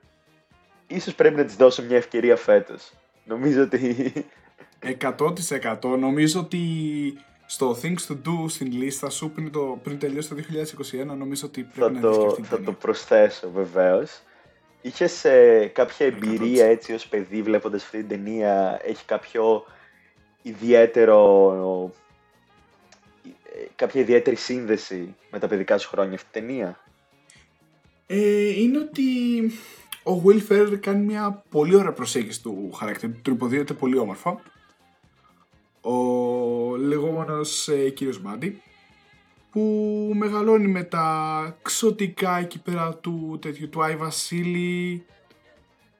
ίσως 0.86 1.14
πρέπει 1.14 1.36
να 1.36 1.44
της 1.44 1.56
δώσω 1.56 1.82
μια 1.82 1.96
ευκαιρία 1.96 2.36
φέτος. 2.36 2.92
Νομίζω 3.24 3.62
ότι 3.62 4.12
100% 5.00 5.98
νομίζω 5.98 6.40
ότι 6.40 6.62
στο 7.46 7.78
Things 7.82 8.12
to 8.12 8.14
Do 8.14 8.44
στην 8.48 8.72
λίστα 8.72 9.10
σου 9.10 9.30
πριν, 9.30 9.52
το, 9.52 9.80
πριν 9.82 9.98
τελειώσει 9.98 10.28
το 10.28 10.36
2021 11.02 11.16
νομίζω 11.16 11.46
ότι 11.46 11.62
πρέπει 11.62 11.94
θα 11.94 12.00
να 12.00 12.08
δεις 12.08 12.16
και 12.16 12.22
το, 12.22 12.26
αυτή 12.26 12.40
την 12.40 12.44
θα 12.44 12.56
το 12.56 12.62
ταινία. 12.62 12.78
προσθέσω 12.78 13.50
βεβαίως. 13.50 14.20
Είχες 14.80 15.24
ε, 15.24 15.70
κάποια 15.74 16.06
εμπειρία 16.06 16.66
100%. 16.66 16.68
έτσι 16.68 16.92
ως 16.92 17.06
παιδί 17.06 17.42
βλέποντας 17.42 17.82
αυτή 17.82 17.98
την 17.98 18.08
ταινία, 18.08 18.80
έχει 18.84 19.04
κάποιο 19.04 19.64
ιδιαίτερο, 20.42 21.90
ε, 21.90 21.98
κάποια 23.76 24.00
ιδιαίτερη 24.00 24.36
σύνδεση 24.36 25.14
με 25.30 25.38
τα 25.38 25.46
παιδικά 25.46 25.78
σου 25.78 25.88
χρόνια 25.88 26.14
αυτή 26.14 26.28
την 26.30 26.46
ταινία; 26.46 26.80
Ε, 28.06 28.60
είναι 28.60 28.78
ότι 28.78 29.02
ο 30.02 30.22
Will 30.24 30.40
Ferrell 30.48 30.78
κάνει 30.80 31.04
μια 31.04 31.44
πολύ 31.48 31.74
ωραία 31.74 31.92
προσέγγιση 31.92 32.42
του 32.42 32.72
χαρακτήρα 32.72 33.12
του, 33.12 33.20
τον 33.22 33.34
υποδίεται 33.34 33.74
πολύ 33.74 33.98
όμορφα. 33.98 34.40
Ο 35.80 36.76
λεγόμενος 36.76 37.68
ε, 37.68 37.90
κύριος 37.90 38.20
Μπάντι 38.20 38.62
που 39.50 40.12
μεγαλώνει 40.14 40.68
με 40.68 40.82
τα 40.82 41.58
ξωτικά 41.62 42.38
εκεί 42.38 42.58
πέρα 42.58 42.94
του 42.94 43.38
τέτοιου 43.40 43.68
του 43.68 43.82
Άι 43.82 43.96
Βασίλη 43.96 45.04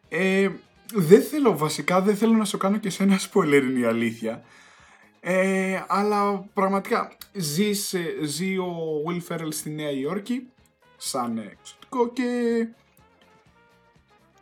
ε, 0.09 0.49
δεν 0.95 1.23
θέλω 1.23 1.57
βασικά 1.57 2.01
δεν 2.01 2.17
θέλω 2.17 2.33
να 2.33 2.45
σου 2.45 2.59
κάνω 2.59 2.77
και 2.79 2.91
σε 2.91 3.03
ένα 3.03 3.21
spoiler 3.33 3.63
είναι 3.63 3.79
η 3.79 3.85
αλήθεια 3.85 4.43
ε, 5.21 5.83
αλλά 5.89 6.45
πραγματικά 6.55 7.13
ζεις, 7.33 7.87
σε- 7.87 8.25
ζει 8.25 8.57
ο 8.59 8.75
Will 9.07 9.21
Ferrell 9.35 9.49
στη 9.51 9.71
Νέα 9.71 9.91
Υόρκη 9.91 10.49
σαν 10.97 11.39
εξωτικό 11.39 12.09
και 12.09 12.25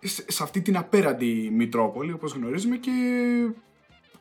σε, 0.01 0.25
σε 0.29 0.43
αυτή 0.43 0.61
την 0.63 0.77
απέραντη 0.77 1.51
Μητρόπολη 1.53 2.13
όπως 2.13 2.33
γνωρίζουμε 2.33 2.77
και 2.77 2.91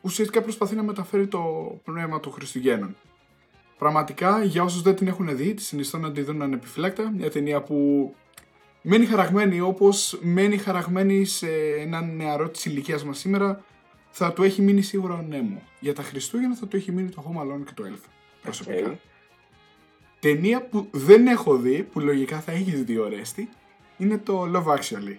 ουσιαστικά 0.00 0.42
προσπαθεί 0.42 0.74
να 0.74 0.82
μεταφέρει 0.82 1.26
το 1.26 1.40
πνεύμα 1.84 2.20
των 2.20 2.32
Χριστουγέννων. 2.32 2.96
Πραγματικά, 3.78 4.44
για 4.44 4.62
όσους 4.62 4.82
δεν 4.82 4.94
την 4.94 5.06
έχουν 5.06 5.36
δει, 5.36 5.54
τη 5.54 5.62
συνιστώ 5.62 5.98
να 5.98 6.12
τη 6.12 6.20
δουν 6.22 6.42
ανεπιφύλακτα. 6.42 7.10
Μια 7.16 7.30
ταινία 7.30 7.62
που 7.62 8.14
μένει 8.82 9.06
χαραγμένη 9.06 9.60
όπως 9.60 10.18
μένει 10.22 10.56
χαραγμένη 10.58 11.24
σε 11.24 11.48
έναν 11.78 12.16
νεαρό 12.16 12.48
της 12.48 12.64
ηλικίας 12.64 13.04
μας 13.04 13.18
σήμερα. 13.18 13.64
Θα 14.18 14.32
του 14.32 14.42
έχει 14.42 14.62
μείνει 14.62 14.82
σίγουρα 14.82 15.14
ο 15.14 15.22
Νέμο. 15.28 15.62
Για 15.80 15.94
τα 15.94 16.02
Χριστούγεννα 16.02 16.54
θα 16.54 16.66
του 16.66 16.76
έχει 16.76 16.92
μείνει 16.92 17.08
το 17.08 17.24
Home 17.26 17.40
Alone 17.40 17.64
και 17.66 17.72
το 17.74 17.84
Elf. 17.92 18.08
Προσωπικά. 18.42 18.92
Okay. 18.92 18.96
Ταινία 20.20 20.62
που 20.62 20.88
δεν 20.90 21.26
έχω 21.26 21.56
δει, 21.56 21.82
που 21.82 22.00
λογικά 22.00 22.40
θα 22.40 22.52
έχεις 22.52 22.84
δει 22.84 22.98
ο 22.98 23.08
Ρέστη, 23.08 23.48
είναι 23.96 24.18
το 24.18 24.50
Love 24.54 24.74
Actually. 24.74 25.16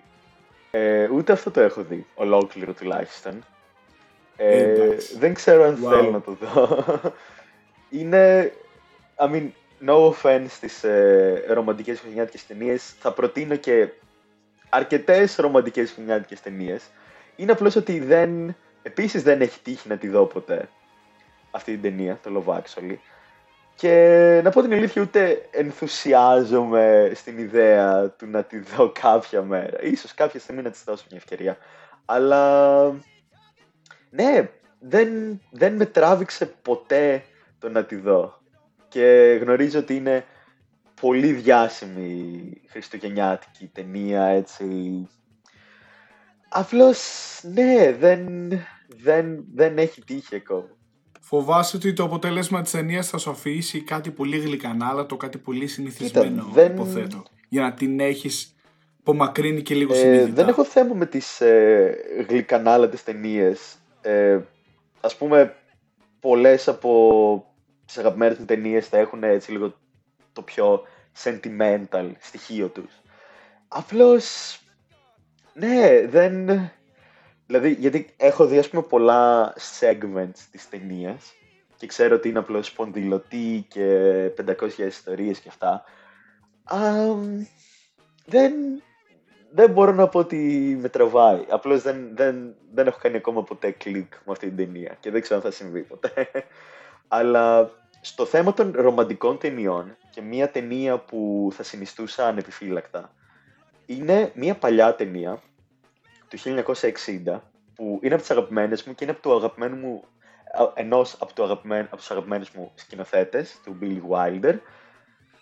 Ε, 0.71 1.09
ούτε 1.09 1.31
αυτό 1.31 1.51
το 1.51 1.59
έχω 1.61 1.83
δει, 1.83 2.05
ολόκληρο 2.15 2.73
τουλάχιστον. 2.73 3.45
Ε, 4.35 4.95
δεν 5.19 5.33
ξέρω 5.33 5.63
αν 5.63 5.77
wow. 5.83 5.89
θέλω 5.89 6.11
να 6.11 6.21
το 6.21 6.37
δω. 6.41 6.85
είναι, 7.99 8.53
I 9.15 9.31
mean, 9.31 9.47
no 9.85 10.09
offense 10.09 10.45
στις 10.49 10.83
ε, 10.83 11.43
ρομαντικές 11.47 11.99
χριστουγεννιάτικες 11.99 12.45
ταινίες. 12.45 12.95
Θα 12.99 13.11
προτείνω 13.11 13.55
και 13.55 13.89
αρκετές 14.69 15.35
ρομαντικές 15.35 15.83
χριστουγεννιάτικες 15.83 16.41
ταινίες. 16.41 16.89
Είναι 17.35 17.51
απλώς 17.51 17.75
ότι 17.75 17.99
δεν, 17.99 18.55
επίσης 18.87 19.23
δεν 19.23 19.41
έχει 19.41 19.59
τύχει 19.59 19.87
να 19.87 19.97
τη 19.97 20.07
δω 20.07 20.25
ποτέ 20.25 20.69
αυτή 21.51 21.71
την 21.71 21.81
ταινία, 21.81 22.19
το 22.23 22.43
Love 22.45 22.53
Actually. 22.53 22.95
Και 23.75 24.41
να 24.43 24.49
πω 24.49 24.61
την 24.61 24.73
αλήθεια, 24.73 25.01
ούτε 25.01 25.47
ενθουσιάζομαι 25.51 27.11
στην 27.15 27.37
ιδέα 27.37 28.09
του 28.09 28.27
να 28.27 28.43
τη 28.43 28.59
δω 28.59 28.91
κάποια 29.01 29.41
μέρα. 29.41 29.83
Ίσως 29.83 30.13
κάποια 30.13 30.39
στιγμή 30.39 30.61
να 30.61 30.69
της 30.69 30.83
δώσω 30.83 31.03
μια 31.09 31.19
ευκαιρία. 31.19 31.57
Αλλά 32.05 32.91
ναι, 34.09 34.49
δεν, 34.79 35.41
δεν 35.51 35.75
με 35.75 35.85
τράβηξε 35.85 36.45
ποτέ 36.45 37.23
το 37.59 37.69
να 37.69 37.85
τη 37.85 37.95
δω. 37.95 38.41
Και 38.87 39.37
γνωρίζω 39.41 39.79
ότι 39.79 39.95
είναι 39.95 40.25
πολύ 41.01 41.31
διάσημη 41.31 42.41
χριστουγεννιάτικη 42.67 43.69
ταινία, 43.73 44.23
έτσι. 44.23 44.65
Απλώς, 46.49 46.99
ναι, 47.43 47.95
δεν, 47.99 48.49
δεν, 48.87 49.45
δεν 49.53 49.77
έχει 49.77 50.03
τύχει 50.03 50.35
ακόμα. 50.35 50.67
Φοβάσαι 51.19 51.75
ότι 51.75 51.93
το 51.93 52.03
αποτέλεσμα 52.03 52.61
της 52.61 52.71
ταινίας 52.71 53.09
θα 53.09 53.17
σου 53.17 53.29
αφήσει 53.29 53.81
κάτι 53.81 54.11
πολύ 54.11 54.37
γλυκανάλατο, 54.37 55.17
κάτι 55.17 55.37
πολύ 55.37 55.67
συνηθισμένο, 55.67 56.49
δεν... 56.53 56.71
υποθέτω. 56.71 57.23
Για 57.49 57.61
να 57.61 57.73
την 57.73 57.99
έχεις 57.99 58.55
απομακρύνει 58.99 59.61
και 59.61 59.75
λίγο 59.75 59.93
ε, 59.95 60.25
Δεν 60.25 60.47
έχω 60.47 60.65
θέμα 60.65 60.93
με 60.93 61.05
τις 61.05 61.41
ε, 61.41 61.97
γλυκανάλατες 62.27 63.03
ταινίες. 63.03 63.75
Ε, 64.01 64.39
ας 65.01 65.15
πούμε, 65.15 65.55
πολλές 66.19 66.67
από 66.67 67.45
τις 67.85 67.97
αγαπημένες 67.97 68.37
μου 68.37 68.45
ταινίες 68.45 68.87
θα 68.87 68.97
έχουν 68.97 69.23
έτσι 69.23 69.51
λίγο 69.51 69.73
το 70.33 70.41
πιο 70.41 70.81
sentimental 71.23 72.11
στοιχείο 72.19 72.67
τους. 72.67 72.91
Απλώς, 73.67 74.59
ναι, 75.59 76.07
δεν, 76.07 76.49
Δηλαδή, 77.47 77.71
γιατί 77.71 78.13
έχω 78.17 78.45
δει, 78.45 78.57
ας 78.57 78.69
πούμε, 78.69 78.81
πολλά 78.81 79.53
segments 79.79 80.39
της 80.51 80.69
ταινίας 80.69 81.33
και 81.75 81.87
ξέρω 81.87 82.15
ότι 82.15 82.29
είναι 82.29 82.39
απλώς 82.39 82.67
σπονδυλωτή 82.67 83.65
και 83.67 84.31
500 84.45 84.77
ιστορίες 84.77 85.39
και 85.39 85.49
αυτά. 85.49 85.83
δεν, 88.25 88.53
δεν 89.51 89.71
μπορώ 89.71 89.91
να 89.91 90.07
πω 90.07 90.19
ότι 90.19 90.37
με 90.81 90.89
τραβάει. 90.89 91.45
Απλώς 91.49 91.81
δεν, 91.81 92.09
δεν, 92.15 92.55
δεν 92.73 92.87
έχω 92.87 92.99
κάνει 93.01 93.17
ακόμα 93.17 93.43
ποτέ 93.43 93.71
κλικ 93.71 94.13
με 94.25 94.31
αυτή 94.31 94.47
την 94.47 94.57
ταινία 94.57 94.97
και 94.99 95.11
δεν 95.11 95.21
ξέρω 95.21 95.39
αν 95.39 95.45
θα 95.45 95.51
συμβεί 95.51 95.81
ποτέ. 95.81 96.29
Αλλά 97.07 97.71
στο 98.01 98.25
θέμα 98.25 98.53
των 98.53 98.71
ρομαντικών 98.75 99.37
ταινιών 99.37 99.97
και 100.09 100.21
μια 100.21 100.49
ταινία 100.51 100.97
που 100.97 101.49
θα 101.53 101.63
συνιστούσα 101.63 102.27
ανεπιφύλακτα 102.27 103.13
είναι 103.85 104.31
μια 104.35 104.55
παλιά 104.55 104.95
ταινία 104.95 105.41
του 106.27 106.37
1960 106.37 107.39
που 107.75 107.99
είναι 108.01 108.13
από 108.13 108.21
τις 108.21 108.31
αγαπημένες 108.31 108.83
μου 108.83 108.95
και 108.95 109.03
είναι 109.03 109.13
από 109.13 109.21
το 109.21 109.35
αγαπημένο 109.35 109.75
μου 109.75 110.03
ενός 110.73 111.15
από, 111.19 111.33
το 111.33 111.43
αγαπημένο, 111.43 111.85
από 111.85 111.97
τους 111.97 112.11
αγαπημένους 112.11 112.51
μου 112.51 112.71
σκηνοθέτες, 112.75 113.59
του 113.63 113.77
Billy 113.81 114.01
Wilder, 114.09 114.57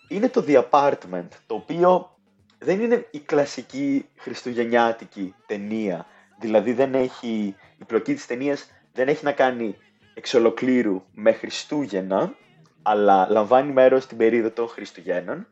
είναι 0.08 0.28
το 0.28 0.44
The 0.46 0.64
Apartment, 0.70 1.28
το 1.46 1.54
οποίο 1.54 2.16
δεν 2.58 2.80
είναι 2.80 3.06
η 3.10 3.20
κλασική 3.20 4.08
χριστουγεννιάτικη 4.16 5.34
ταινία. 5.46 6.06
Δηλαδή 6.40 6.72
δεν 6.72 6.94
έχει, 6.94 7.56
η 7.78 7.84
πλοκή 7.84 8.14
της 8.14 8.26
ταινίας 8.26 8.70
δεν 8.92 9.08
έχει 9.08 9.24
να 9.24 9.32
κάνει 9.32 9.76
εξ 10.14 10.34
ολοκλήρου 10.34 11.02
με 11.12 11.32
Χριστούγεννα, 11.32 12.34
αλλά 12.82 13.26
λαμβάνει 13.30 13.72
μέρος 13.72 14.02
στην 14.02 14.16
περίοδο 14.16 14.50
των 14.50 14.68
Χριστουγέννων. 14.68 15.46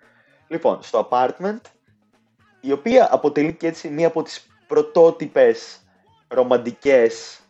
Λοιπόν, 0.49 0.83
στο 0.83 1.09
Apartment, 1.11 1.61
η 2.61 2.73
οποία 2.73 3.09
αποτελεί 3.11 3.55
και 3.55 3.67
έτσι 3.67 3.89
μία 3.89 4.07
από 4.07 4.23
τις 4.23 4.47
πρωτότυπες 4.67 5.79
ρομαντικές 6.29 7.41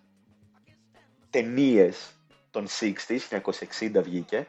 ταινίες 1.30 2.12
των 2.50 2.66
60s, 2.80 3.40
1960 3.90 4.02
βγήκε, 4.02 4.46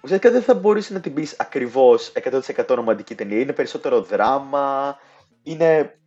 ουσιαστικά 0.00 0.32
δεν 0.32 0.42
θα 0.42 0.54
μπορούσε 0.54 0.92
να 0.92 1.00
την 1.00 1.14
πεις 1.14 1.36
ακριβώς 1.38 2.12
100% 2.56 2.64
ρομαντική 2.68 3.14
ταινία. 3.14 3.40
Είναι 3.40 3.52
περισσότερο 3.52 4.02
δράμα, 4.02 4.98
είναι 5.42 5.98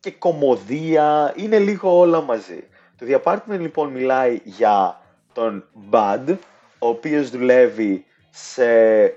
και 0.00 0.10
κομμωδία, 0.10 1.32
είναι 1.36 1.58
λίγο 1.58 1.98
όλα 1.98 2.20
μαζί. 2.20 2.68
Το 2.98 3.06
The 3.08 3.22
Apartment 3.22 3.58
λοιπόν 3.58 3.90
μιλάει 3.90 4.40
για 4.44 5.00
τον 5.32 5.68
Bud, 5.90 6.36
ο 6.78 6.88
οποίος 6.88 7.30
δουλεύει 7.30 8.04
σε 8.30 8.64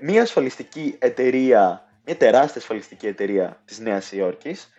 μια 0.00 0.22
ασφαλιστική 0.22 0.96
εταιρεία, 0.98 1.88
μια 2.04 2.16
τεράστια 2.16 2.60
ασφαλιστική 2.60 3.06
εταιρεία 3.06 3.60
της 3.64 3.78
Νέας 3.78 4.12
Υόρκης 4.12 4.72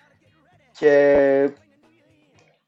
και 0.77 1.49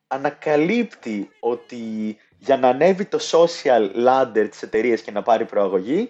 ανακαλύπτει 0.08 1.30
ότι 1.40 2.18
για 2.38 2.58
να 2.58 2.68
ανέβει 2.68 3.06
το 3.06 3.20
social 3.32 4.06
ladder 4.08 4.48
της 4.50 4.62
εταιρείας 4.62 5.02
και 5.02 5.12
να 5.12 5.22
πάρει 5.22 5.46
προαγωγή 5.46 6.10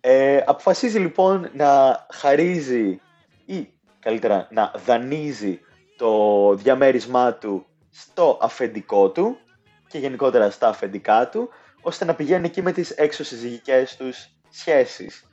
ε, 0.00 0.42
αποφασίζει 0.46 0.98
λοιπόν 0.98 1.50
να 1.52 2.06
χαρίζει 2.12 3.00
ή 3.44 3.68
καλύτερα 4.00 4.48
να 4.50 4.72
δανείζει 4.84 5.60
το 5.96 6.54
διαμέρισμά 6.54 7.34
του 7.34 7.66
στο 7.90 8.38
αφεντικό 8.42 9.10
του 9.10 9.38
και 9.86 9.98
γενικότερα 9.98 10.50
στα 10.50 10.68
αφεντικά 10.68 11.28
του 11.28 11.48
ώστε 11.80 12.04
να 12.04 12.14
πηγαίνει 12.14 12.46
εκεί 12.46 12.62
με 12.62 12.72
τις 12.72 12.90
έξω 12.90 13.24
συζυγικές 13.24 13.96
τους 13.96 14.28
σχέσεις. 14.50 15.24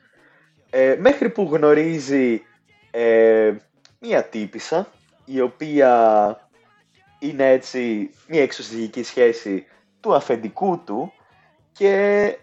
Ε, 0.69 0.95
μέχρι 0.99 1.29
που 1.29 1.49
γνωρίζει 1.51 2.41
ε, 2.91 3.53
μία 3.99 4.23
τύπησα 4.23 4.91
η 5.29 5.41
οποία 5.41 6.49
είναι 7.19 7.49
έτσι 7.49 8.11
μια 8.27 8.41
εξωσυγική 8.41 9.03
σχέση 9.03 9.65
του 9.99 10.13
αφεντικού 10.13 10.83
του 10.83 11.13
και 11.71 12.37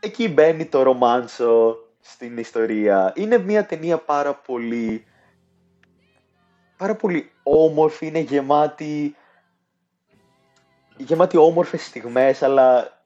εκεί 0.00 0.28
μπαίνει 0.28 0.66
το 0.66 0.82
ρομάνσο 0.82 1.76
στην 2.00 2.38
ιστορία. 2.38 3.12
Είναι 3.16 3.38
μια 3.38 3.66
ταινία 3.66 3.98
πάρα 3.98 4.34
πολύ 4.34 5.04
πάρα 6.76 6.96
πολύ 6.96 7.30
όμορφη, 7.42 8.06
είναι 8.06 8.18
γεμάτη 8.18 9.16
γεμάτη 10.96 11.36
όμορφες 11.36 11.84
στιγμές, 11.84 12.42
αλλά 12.42 13.00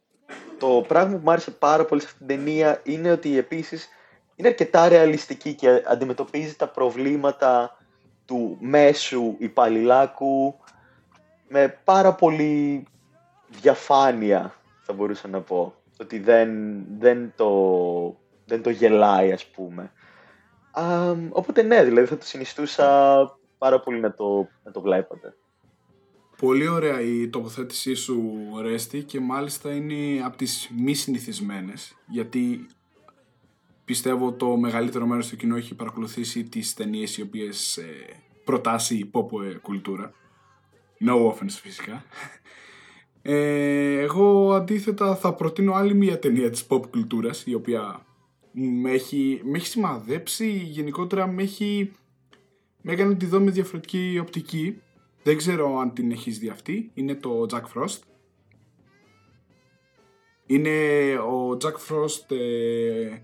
το 0.58 0.84
πράγμα 0.88 1.16
που 1.16 1.22
μου 1.22 1.30
άρεσε 1.30 1.50
πάρα 1.50 1.84
πολύ 1.84 2.00
σε 2.00 2.06
αυτήν 2.06 2.26
την 2.26 2.36
ταινία 2.36 2.80
είναι 2.84 3.10
ότι 3.10 3.38
επίσης 3.38 3.88
είναι 4.34 4.48
αρκετά 4.48 4.88
ρεαλιστική 4.88 5.54
και 5.54 5.82
αντιμετωπίζει 5.86 6.54
τα 6.56 6.68
προβλήματα 6.68 7.76
του 8.26 8.56
μέσου 8.60 9.34
υπαλληλάκου 9.38 10.54
με 11.48 11.80
πάρα 11.84 12.14
πολύ 12.14 12.86
διαφάνεια 13.48 14.54
θα 14.80 14.92
μπορούσα 14.92 15.28
να 15.28 15.40
πω. 15.40 15.74
Ότι 16.00 16.18
δεν, 16.18 16.48
δεν, 16.98 17.32
το, 17.36 18.20
δεν 18.44 18.62
το 18.62 18.70
γελάει 18.70 19.32
ας 19.32 19.46
πούμε. 19.46 19.92
οπότε 21.30 21.62
ναι, 21.62 21.84
δηλαδή 21.84 22.06
θα 22.06 22.16
το 22.18 22.24
συνιστούσα 22.24 23.38
πάρα 23.58 23.80
πολύ 23.80 24.00
να 24.00 24.14
το, 24.14 24.48
να 24.62 24.70
το 24.72 24.80
βλέπατε. 24.80 25.34
Πολύ 26.38 26.68
ωραία 26.68 27.00
η 27.00 27.28
τοποθέτησή 27.28 27.94
σου, 27.94 28.34
Ρέστη, 28.60 29.02
και 29.02 29.20
μάλιστα 29.20 29.70
είναι 29.70 30.24
από 30.24 30.36
τις 30.36 30.70
μη 30.78 30.94
συνηθισμένες, 30.94 31.96
γιατί 32.06 32.66
πιστεύω 33.86 34.32
το 34.32 34.56
μεγαλύτερο 34.56 35.06
μέρος 35.06 35.28
του 35.28 35.36
κοινού 35.36 35.56
έχει 35.56 35.74
παρακολουθήσει 35.74 36.44
τις 36.44 36.74
ταινίες 36.74 37.16
οι 37.16 37.22
οποίες 37.22 37.76
ε, 37.76 37.84
προτάσει 38.44 38.96
η 38.96 39.10
pop 39.12 39.42
ε, 39.44 39.54
κουλτούρα. 39.54 40.12
No 41.06 41.30
offense 41.30 41.58
φυσικά. 41.62 42.04
Ε, 43.28 43.98
εγώ 43.98 44.52
αντίθετα 44.52 45.16
θα 45.16 45.34
προτείνω 45.34 45.72
άλλη 45.72 45.94
μια 45.94 46.18
ταινία 46.18 46.50
της 46.50 46.66
pop 46.68 46.90
κουλτούρας 46.90 47.46
η 47.46 47.54
οποία 47.54 48.06
με 48.52 48.90
έχει, 48.90 49.40
με 49.44 49.56
έχει 49.56 49.66
σημαδέψει, 49.66 50.48
γενικότερα 50.48 51.26
με 51.26 51.42
έχει 51.42 51.92
με 52.88 52.92
έκανε 52.92 53.10
να 53.10 53.16
τη 53.16 53.26
δω 53.26 53.40
με 53.40 53.50
διαφορετική 53.50 54.18
οπτική. 54.20 54.80
Δεν 55.22 55.36
ξέρω 55.36 55.78
αν 55.78 55.92
την 55.92 56.10
έχεις 56.10 56.38
δει 56.38 56.48
αυτή. 56.48 56.90
Είναι 56.94 57.14
το 57.14 57.46
Jack 57.50 57.62
Frost. 57.74 57.98
Είναι 60.46 60.68
ο 61.18 61.56
Jack 61.60 61.74
Frost 61.88 62.36
ε, 62.36 63.18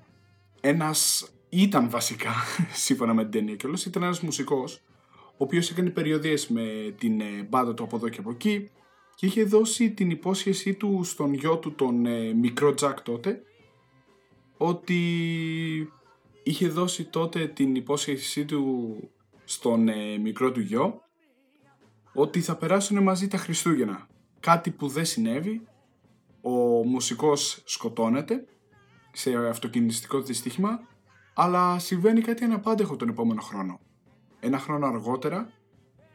ένας, 0.64 1.31
ήταν 1.48 1.90
βασικά, 1.90 2.33
σύμφωνα 2.85 3.14
με 3.14 3.22
την 3.22 3.31
ταινία 3.31 3.57
και 3.57 3.66
όλος, 3.66 3.85
ήταν 3.85 4.03
ένας 4.03 4.20
μουσικός, 4.20 4.83
ο 5.16 5.44
οποίος 5.44 5.70
έκανε 5.70 5.90
περιοδίες 5.90 6.48
με 6.48 6.94
την 6.98 7.20
ε, 7.20 7.46
μπάντα 7.48 7.75
του 7.75 7.85
από 7.85 7.96
εδώ 7.96 8.09
και 8.09 8.18
από 8.18 8.31
εκεί 8.31 8.70
και 9.14 9.27
είχε 9.27 9.44
δώσει 9.44 9.90
την 9.90 10.11
υπόσχεσή 10.11 10.75
του 10.75 11.01
στον 11.05 11.35
γιο 11.35 11.59
του 11.59 11.75
τον 11.75 12.07
ε, 12.07 12.33
μικρό 12.33 12.75
Jack 12.81 12.94
τότε 13.03 13.42
ότι 14.57 15.03
είχε 16.42 16.68
δώσει 16.68 17.05
τότε 17.05 17.46
την 17.46 17.75
υπόσχεσή 17.75 18.44
του 18.44 18.96
στον 19.44 19.88
ε, 19.88 20.18
μικρό 20.18 20.53
του 20.53 20.61
γιο 20.61 21.03
ότι 22.12 22.40
θα 22.40 22.57
περάσουν 22.57 23.03
μαζί 23.03 23.29
τα 23.29 23.37
Χριστούγεννα. 23.37 24.09
Κάτι 24.40 24.70
που 24.70 24.88
δεν 24.88 25.05
συνέβη, 25.05 25.66
ο 26.40 26.51
μουσικός 26.85 27.62
σκοτώνεται 27.64 28.46
σε 29.12 29.48
αυτοκινητιστικό 29.48 30.20
δυστύχημα, 30.20 30.81
αλλά 31.35 31.79
συμβαίνει 31.79 32.20
κάτι 32.20 32.44
αναπάντεχο 32.44 32.96
τον 32.96 33.09
επόμενο 33.09 33.40
χρόνο. 33.40 33.81
Ένα 34.40 34.59
χρόνο 34.59 34.87
αργότερα, 34.87 35.53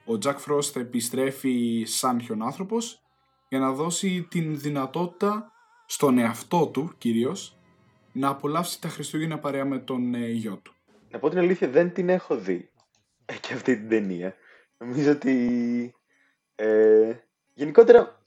ο 0.05 0.17
Jack 0.23 0.35
Frost 0.47 0.63
θα 0.63 0.79
επιστρέφει 0.79 1.83
σαν 1.85 2.21
χιονάνθρωπος 2.21 3.01
για 3.49 3.59
να 3.59 3.71
δώσει 3.71 4.27
την 4.29 4.59
δυνατότητα 4.59 5.51
στον 5.85 6.17
εαυτό 6.17 6.67
του 6.67 6.93
κυρίως 6.97 7.57
να 8.11 8.29
απολαύσει 8.29 8.81
τα 8.81 8.89
Χριστούγεννα 8.89 9.39
παρέα 9.39 9.65
με 9.65 9.79
τον 9.79 10.13
ε, 10.13 10.27
γιο 10.27 10.59
του. 10.63 10.73
Να 11.09 11.19
πω 11.19 11.29
την 11.29 11.39
αλήθεια, 11.39 11.69
δεν 11.69 11.93
την 11.93 12.09
έχω 12.09 12.35
δει 12.37 12.69
ε, 13.25 13.33
και 13.33 13.53
αυτή 13.53 13.77
την 13.77 13.89
ταινία. 13.89 14.35
Νομίζω 14.77 15.11
ότι 15.11 15.93
ε, 16.55 17.13
γενικότερα 17.53 18.21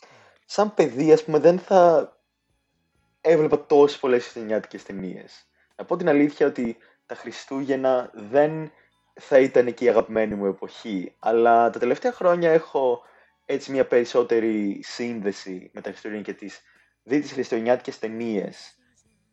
σαν 0.45 0.75
παιδί 0.75 1.13
ας 1.13 1.25
πούμε 1.25 1.39
δεν 1.39 1.59
θα 1.59 2.13
έβλεπα 3.21 3.67
τόσες 3.67 3.99
πολλές 3.99 4.23
χριστουγεννιάτικες 4.23 4.83
ταινίες. 4.83 5.47
Να 5.77 5.85
πω 5.85 5.97
την 5.97 6.09
αλήθεια 6.09 6.47
ότι 6.47 6.77
τα 7.07 7.15
Χριστούγεννα 7.15 8.11
δεν 8.15 8.73
θα 9.15 9.39
ήταν 9.39 9.75
και 9.75 9.85
η 9.85 9.89
αγαπημένη 9.89 10.35
μου 10.35 10.47
εποχή, 10.47 11.15
αλλά 11.19 11.71
τα 11.71 11.79
τελευταία 11.79 12.13
χρόνια 12.13 12.51
έχω 12.51 13.03
έτσι 13.45 13.71
μια 13.73 13.87
περισσότερη 13.87 14.81
σύνδεση 14.83 15.71
με 15.75 15.81
τα 15.81 15.91
Χριστούγεννα 15.91 16.23
και 16.23 16.33
τις 16.33 16.61
δει 17.03 17.21
τις 17.21 17.33
χριστουγεννιάτικες 17.33 17.99
ταινίες. 17.99 18.79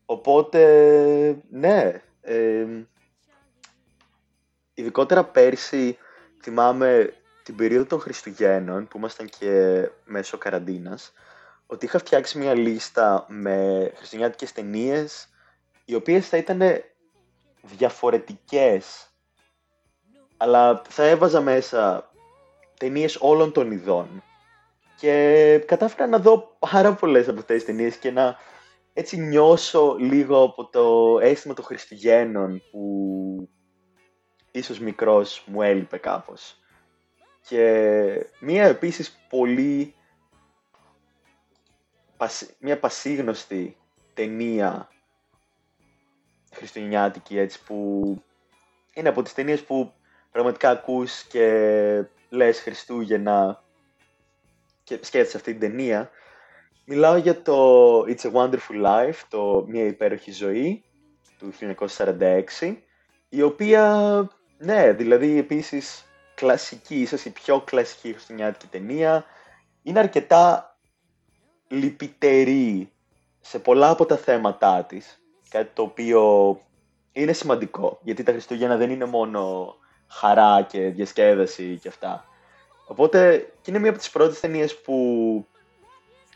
Οπότε, 0.06 1.44
ναι, 1.50 2.02
ε, 2.22 2.66
ειδικότερα 4.74 5.26
πέρσι 5.26 5.98
θυμάμαι 6.42 7.14
την 7.44 7.56
περίοδο 7.56 7.86
των 7.86 8.00
Χριστουγέννων 8.00 8.88
που 8.88 8.98
ήμασταν 8.98 9.30
και 9.40 9.82
μέσω 10.06 10.38
καραντίνας 10.38 11.14
ότι 11.68 11.86
είχα 11.86 12.00
φτιάξει 12.00 12.38
μια 12.38 12.54
λίστα 12.54 13.26
με 13.28 13.92
χριστουγεννιάτικες 13.96 14.52
ταινίες, 14.52 15.30
οι 15.86 15.96
οποίες 15.96 16.28
θα 16.28 16.38
ήταν 16.38 16.62
διαφορετικές 17.62 19.08
αλλά 20.38 20.82
θα 20.90 21.04
έβαζα 21.04 21.42
μέσα 21.42 22.12
ταινίες 22.80 23.18
όλων 23.20 23.52
των 23.52 23.72
ειδών 23.72 24.24
και 25.00 25.64
κατάφερα 25.66 26.08
να 26.08 26.20
δω 26.20 26.58
πάρα 26.60 26.94
πολλές 26.94 27.28
από 27.28 27.40
αυτές 27.40 27.56
τις 27.56 27.66
ταινίες 27.66 27.96
και 27.96 28.12
να 28.12 28.38
έτσι 28.94 29.18
νιώσω 29.18 29.96
λίγο 30.00 30.44
από 30.44 30.66
το 30.66 31.18
αίσθημα 31.22 31.54
των 31.54 31.66
Χριστουγέννων 31.66 32.62
που 32.72 33.50
ίσως 34.52 34.80
μικρός 34.80 35.44
μου 35.46 35.62
έλειπε 35.62 35.98
κάπως. 35.98 36.60
Και 37.48 38.30
μία 38.40 38.66
επίσης 38.66 39.20
πολύ 39.30 39.96
μια 42.60 42.80
πασίγνωστη 42.80 43.78
ταινία 44.14 44.90
χριστουγεννιάτικη 46.54 47.38
έτσι 47.38 47.64
που 47.64 48.02
είναι 48.94 49.10
από 49.10 49.22
τις 49.22 49.34
ταινίες 49.34 49.64
που 49.64 49.94
πραγματικά 50.32 50.70
ακούς 50.70 51.24
και 51.24 52.04
λες 52.30 52.60
Χριστούγεννα 52.60 53.64
και 54.84 55.00
σκέφτεσαι 55.02 55.38
αυτή 55.38 55.52
την 55.52 55.60
ταινία. 55.60 56.10
Μιλάω 56.86 57.16
για 57.16 57.42
το 57.42 58.00
It's 58.02 58.22
a 58.22 58.32
Wonderful 58.32 58.86
Life 58.86 59.20
το 59.30 59.66
Μια 59.68 59.84
υπέροχη 59.84 60.32
ζωή 60.32 60.84
του 61.40 61.54
1946 62.60 62.76
η 63.30 63.42
οποία 63.42 64.30
ναι 64.58 64.92
δηλαδή 64.92 65.38
επίσης 65.38 66.06
κλασική 66.36 67.02
ίσως 67.02 67.26
η 67.26 67.30
πιο 67.30 67.62
κλασική 67.62 68.12
χριστουγεννιάτικη 68.12 68.68
ταινία. 68.68 69.26
Είναι 69.84 70.00
αρκετά 70.00 70.67
λυπητερή 71.68 72.92
σε 73.40 73.60
πολλά 73.60 73.90
από 73.90 74.06
τα 74.06 74.18
θέματά 74.18 74.84
της, 74.84 75.22
κάτι 75.50 75.70
το 75.74 75.82
οποίο 75.82 76.60
είναι 77.12 77.34
σημαντικό, 77.34 78.00
γιατί 78.02 78.24
τα 78.24 78.32
Χριστούγεννα 78.32 78.78
δεν 78.78 78.90
είναι 78.90 79.06
μόνο 79.06 79.76
χαρά 80.08 80.62
και 80.62 80.80
διασκέδαση 80.80 81.80
και 81.82 81.88
αυτά. 81.88 82.26
Οπότε 82.88 83.38
και 83.62 83.72
είναι 83.72 83.80
μία 83.80 83.90
από 83.90 84.00
τις 84.00 84.10
πρώτες 84.10 84.40
ταινίες 84.40 84.82
που 84.82 85.48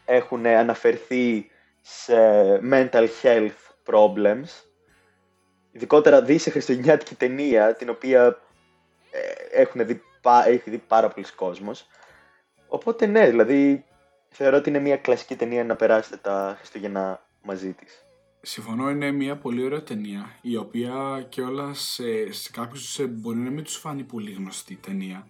έχουν 0.05 0.45
αναφερθεί 0.45 1.51
σε 1.81 2.15
mental 2.71 3.07
health 3.21 3.51
problems. 3.85 4.65
Ειδικότερα 5.71 6.21
δει 6.21 6.37
σε 6.37 6.49
χριστουγεννιάτικη 6.49 7.15
ταινία, 7.15 7.75
την 7.75 7.89
οποία 7.89 8.41
ε, 9.11 9.61
έχουν 9.61 9.85
δει, 9.85 10.01
έχει 10.45 10.69
δει 10.69 10.77
πάρα 10.77 11.07
πολλοί 11.07 11.25
κόσμος. 11.35 11.87
Οπότε 12.67 13.05
ναι, 13.05 13.29
δηλαδή 13.29 13.85
θεωρώ 14.31 14.57
ότι 14.57 14.69
είναι 14.69 14.79
μια 14.79 14.97
κλασική 14.97 15.35
ταινία 15.35 15.63
να 15.63 15.75
περάσετε 15.75 16.17
τα 16.17 16.55
Χριστούγεννα 16.57 17.25
μαζί 17.43 17.73
της. 17.73 18.05
Συμφωνώ, 18.41 18.89
είναι 18.89 19.11
μια 19.11 19.37
πολύ 19.37 19.63
ωραία 19.63 19.83
ταινία, 19.83 20.37
η 20.41 20.55
οποία 20.55 21.25
και 21.29 21.41
όλα 21.41 21.73
σε, 21.73 22.31
σε 22.31 22.51
κάποιους 22.51 22.99
μπορεί 23.09 23.37
να 23.37 23.49
μην 23.49 23.63
τους 23.63 23.75
φάνει 23.75 24.03
πολύ 24.03 24.31
γνωστή 24.31 24.75
ταινία. 24.75 25.27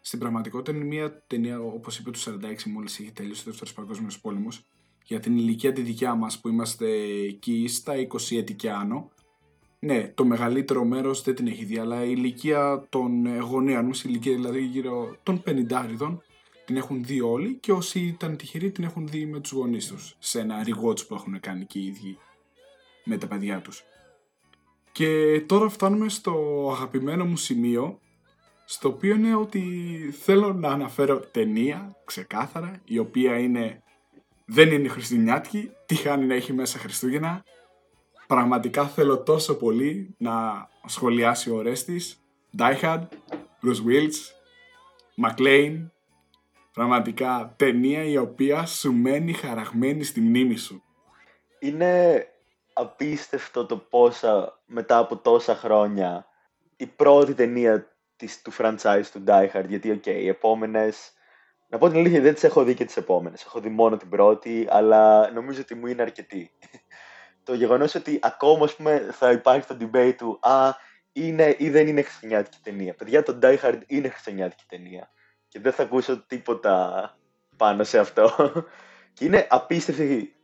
Στην 0.00 0.18
πραγματικότητα 0.18 0.76
είναι 0.76 0.84
μια 0.84 1.22
ταινία, 1.26 1.60
όπως 1.60 1.98
είπε, 1.98 2.10
του 2.10 2.18
46, 2.18 2.62
μόλις 2.64 2.98
έχει 2.98 3.12
τελειώσει 3.12 3.40
ο 3.40 3.44
Δεύτερος 3.44 3.72
Παγκόσμιος 3.72 4.20
Πόλεμος, 4.20 4.66
για 5.04 5.20
την 5.20 5.36
ηλικία 5.36 5.72
τη 5.72 5.80
δικιά 5.80 6.14
μας 6.14 6.40
που 6.40 6.48
είμαστε 6.48 6.86
εκεί 7.28 7.68
στα 7.68 7.94
20 7.96 8.36
έτη 8.36 8.54
και 8.54 8.70
άνω. 8.70 9.10
Ναι, 9.78 10.08
το 10.14 10.24
μεγαλύτερο 10.24 10.84
μέρος 10.84 11.22
δεν 11.22 11.34
την 11.34 11.46
έχει 11.46 11.64
δει, 11.64 11.78
αλλά 11.78 12.04
η 12.04 12.12
ηλικία 12.16 12.86
των 12.88 13.38
γονέων 13.38 13.84
μας, 13.84 14.04
η 14.04 14.04
ηλικία 14.08 14.34
δηλαδή 14.34 14.60
γύρω 14.60 15.16
των 15.22 15.42
50 15.46 15.86
την 16.66 16.76
έχουν 16.76 17.04
δει 17.04 17.20
όλοι 17.20 17.54
και 17.54 17.72
όσοι 17.72 18.00
ήταν 18.00 18.36
τυχεροί 18.36 18.70
την 18.70 18.84
έχουν 18.84 19.08
δει 19.08 19.26
με 19.26 19.40
τους 19.40 19.50
γονείς 19.50 19.86
τους 19.86 20.16
σε 20.18 20.40
ένα 20.40 20.64
rewatch 20.66 21.06
που 21.06 21.14
έχουν 21.14 21.40
κάνει 21.40 21.64
και 21.64 21.78
οι 21.78 21.86
ίδιοι 21.86 22.18
με 23.04 23.18
τα 23.18 23.26
παιδιά 23.26 23.60
τους. 23.60 23.84
Και 24.92 25.40
τώρα 25.46 25.68
φτάνουμε 25.68 26.08
στο 26.08 26.32
αγαπημένο 26.72 27.24
μου 27.24 27.36
σημείο 27.36 28.00
στο 28.64 28.88
οποίο 28.88 29.14
είναι 29.14 29.34
ότι 29.34 29.62
θέλω 30.20 30.52
να 30.52 30.68
αναφέρω 30.68 31.20
ταινία 31.20 31.96
ξεκάθαρα 32.04 32.80
η 32.84 32.98
οποία 32.98 33.38
είναι 33.38 33.82
δεν 34.44 34.70
είναι 34.72 34.88
χριστουγεννιάτικη, 34.88 35.70
τι 35.86 35.94
χάνει 35.94 36.26
να 36.26 36.34
έχει 36.34 36.52
μέσα 36.52 36.78
Χριστούγεννα 36.78 37.44
πραγματικά 38.26 38.86
θέλω 38.86 39.22
τόσο 39.22 39.56
πολύ 39.56 40.14
να 40.18 40.68
σχολιάσει 40.86 41.50
ο 41.50 41.60
Ορέστης 41.62 42.20
Die 42.58 42.80
Hard, 42.80 43.02
Bruce 43.62 43.82
Willis, 43.86 44.16
McClane 45.24 45.86
Πραγματικά 46.76 47.54
ταινία 47.56 48.04
η 48.04 48.16
οποία 48.16 48.66
σου 48.66 48.92
μένει 48.92 49.32
χαραγμένη 49.32 50.04
στη 50.04 50.20
μνήμη 50.20 50.56
σου. 50.56 50.82
Είναι 51.58 52.26
απίστευτο 52.72 53.66
το 53.66 53.76
πόσα 53.76 54.62
μετά 54.66 54.98
από 54.98 55.16
τόσα 55.16 55.54
χρόνια 55.54 56.26
η 56.76 56.86
πρώτη 56.86 57.34
ταινία 57.34 57.96
της, 58.16 58.42
του 58.42 58.52
franchise 58.58 59.04
του 59.12 59.24
Die 59.26 59.50
Hard, 59.52 59.64
γιατί 59.68 59.90
ok, 59.90 60.02
okay, 60.06 60.20
οι 60.20 60.28
επόμενες 60.28 61.12
να 61.68 61.78
πω 61.78 61.88
την 61.88 61.98
αλήθεια, 61.98 62.20
δεν 62.20 62.34
τις 62.34 62.44
έχω 62.44 62.64
δει 62.64 62.74
και 62.74 62.84
τις 62.84 62.96
επόμενες. 62.96 63.44
Έχω 63.44 63.60
δει 63.60 63.68
μόνο 63.68 63.96
την 63.96 64.08
πρώτη, 64.08 64.66
αλλά 64.70 65.30
νομίζω 65.30 65.60
ότι 65.60 65.74
μου 65.74 65.86
είναι 65.86 66.02
αρκετή. 66.02 66.50
το 67.46 67.54
γεγονός 67.54 67.94
ότι 67.94 68.18
ακόμα 68.22 68.64
ας 68.64 68.74
πούμε, 68.76 69.08
θα 69.12 69.30
υπάρχει 69.30 69.66
το 69.66 69.76
debate 69.80 70.14
του 70.16 70.38
Α, 70.42 70.74
είναι 71.12 71.54
ή 71.58 71.70
δεν 71.70 71.86
είναι 71.86 72.02
χριστουγεννιάτικη 72.02 72.58
ταινία. 72.62 72.94
Παιδιά, 72.94 73.22
το 73.22 73.38
Die 73.42 73.58
Hard 73.58 73.80
είναι 73.86 74.08
χριστουγεννιάτικη 74.08 74.64
ταινία 74.68 75.10
και 75.48 75.60
δεν 75.60 75.72
θα 75.72 75.82
ακούσω 75.82 76.24
τίποτα 76.26 77.14
πάνω 77.56 77.84
σε 77.84 77.98
αυτό. 77.98 78.52
και 79.12 79.24
είναι 79.24 79.46
απίστευτη. 79.50 80.34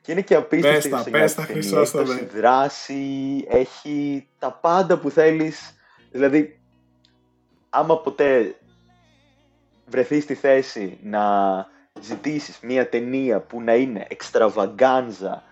Και 0.00 0.12
είναι 0.12 0.22
και 0.22 0.34
απίστευτη 0.34 0.88
πες 1.10 1.34
τα, 1.34 1.44
πες 1.50 1.90
τα, 1.90 2.00
Έχει 2.00 2.24
δράση, 2.24 3.44
έχει 3.48 4.28
τα 4.38 4.52
πάντα 4.52 4.98
που 4.98 5.10
θέλεις. 5.10 5.76
Δηλαδή, 6.10 6.60
άμα 7.70 8.00
ποτέ 8.00 8.54
βρεθείς 9.86 10.22
στη 10.22 10.34
θέση 10.34 10.98
να 11.02 11.22
ζητήσεις 12.00 12.58
μια 12.62 12.88
ταινία 12.88 13.40
που 13.40 13.62
να 13.62 13.74
είναι 13.74 14.06
εξτραβαγκάνζα, 14.08 15.42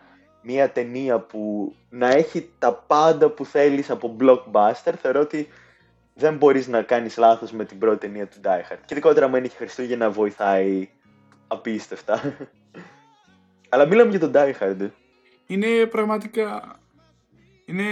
μια 0.42 0.70
ταινία 0.70 1.18
που 1.18 1.74
να 1.88 2.08
έχει 2.08 2.50
τα 2.58 2.74
πάντα 2.74 3.28
που 3.28 3.44
θέλεις 3.44 3.90
από 3.90 4.16
blockbuster, 4.20 4.92
θεωρώ 5.00 5.20
ότι 5.20 5.48
δεν 6.18 6.36
μπορείς 6.36 6.66
να 6.68 6.82
κάνεις 6.82 7.16
λάθος 7.16 7.52
με 7.52 7.64
την 7.64 7.78
πρώτη 7.78 7.98
ταινία 7.98 8.26
του 8.26 8.36
Die 8.44 8.72
Hard. 8.72 8.78
Και 8.84 8.94
ειδικότερα, 8.94 9.26
αν 9.26 9.34
είναι 9.34 9.46
και 9.46 9.56
Χριστούγεννα, 9.56 10.10
βοηθάει 10.10 10.88
απίστευτα. 11.46 12.20
Αλλά 13.68 13.86
μιλάμε 13.86 14.10
για 14.10 14.20
τον 14.20 14.32
Die 14.34 14.52
Hard. 14.60 14.90
Είναι 15.46 15.86
πραγματικά... 15.86 16.78
Είναι 17.68 17.84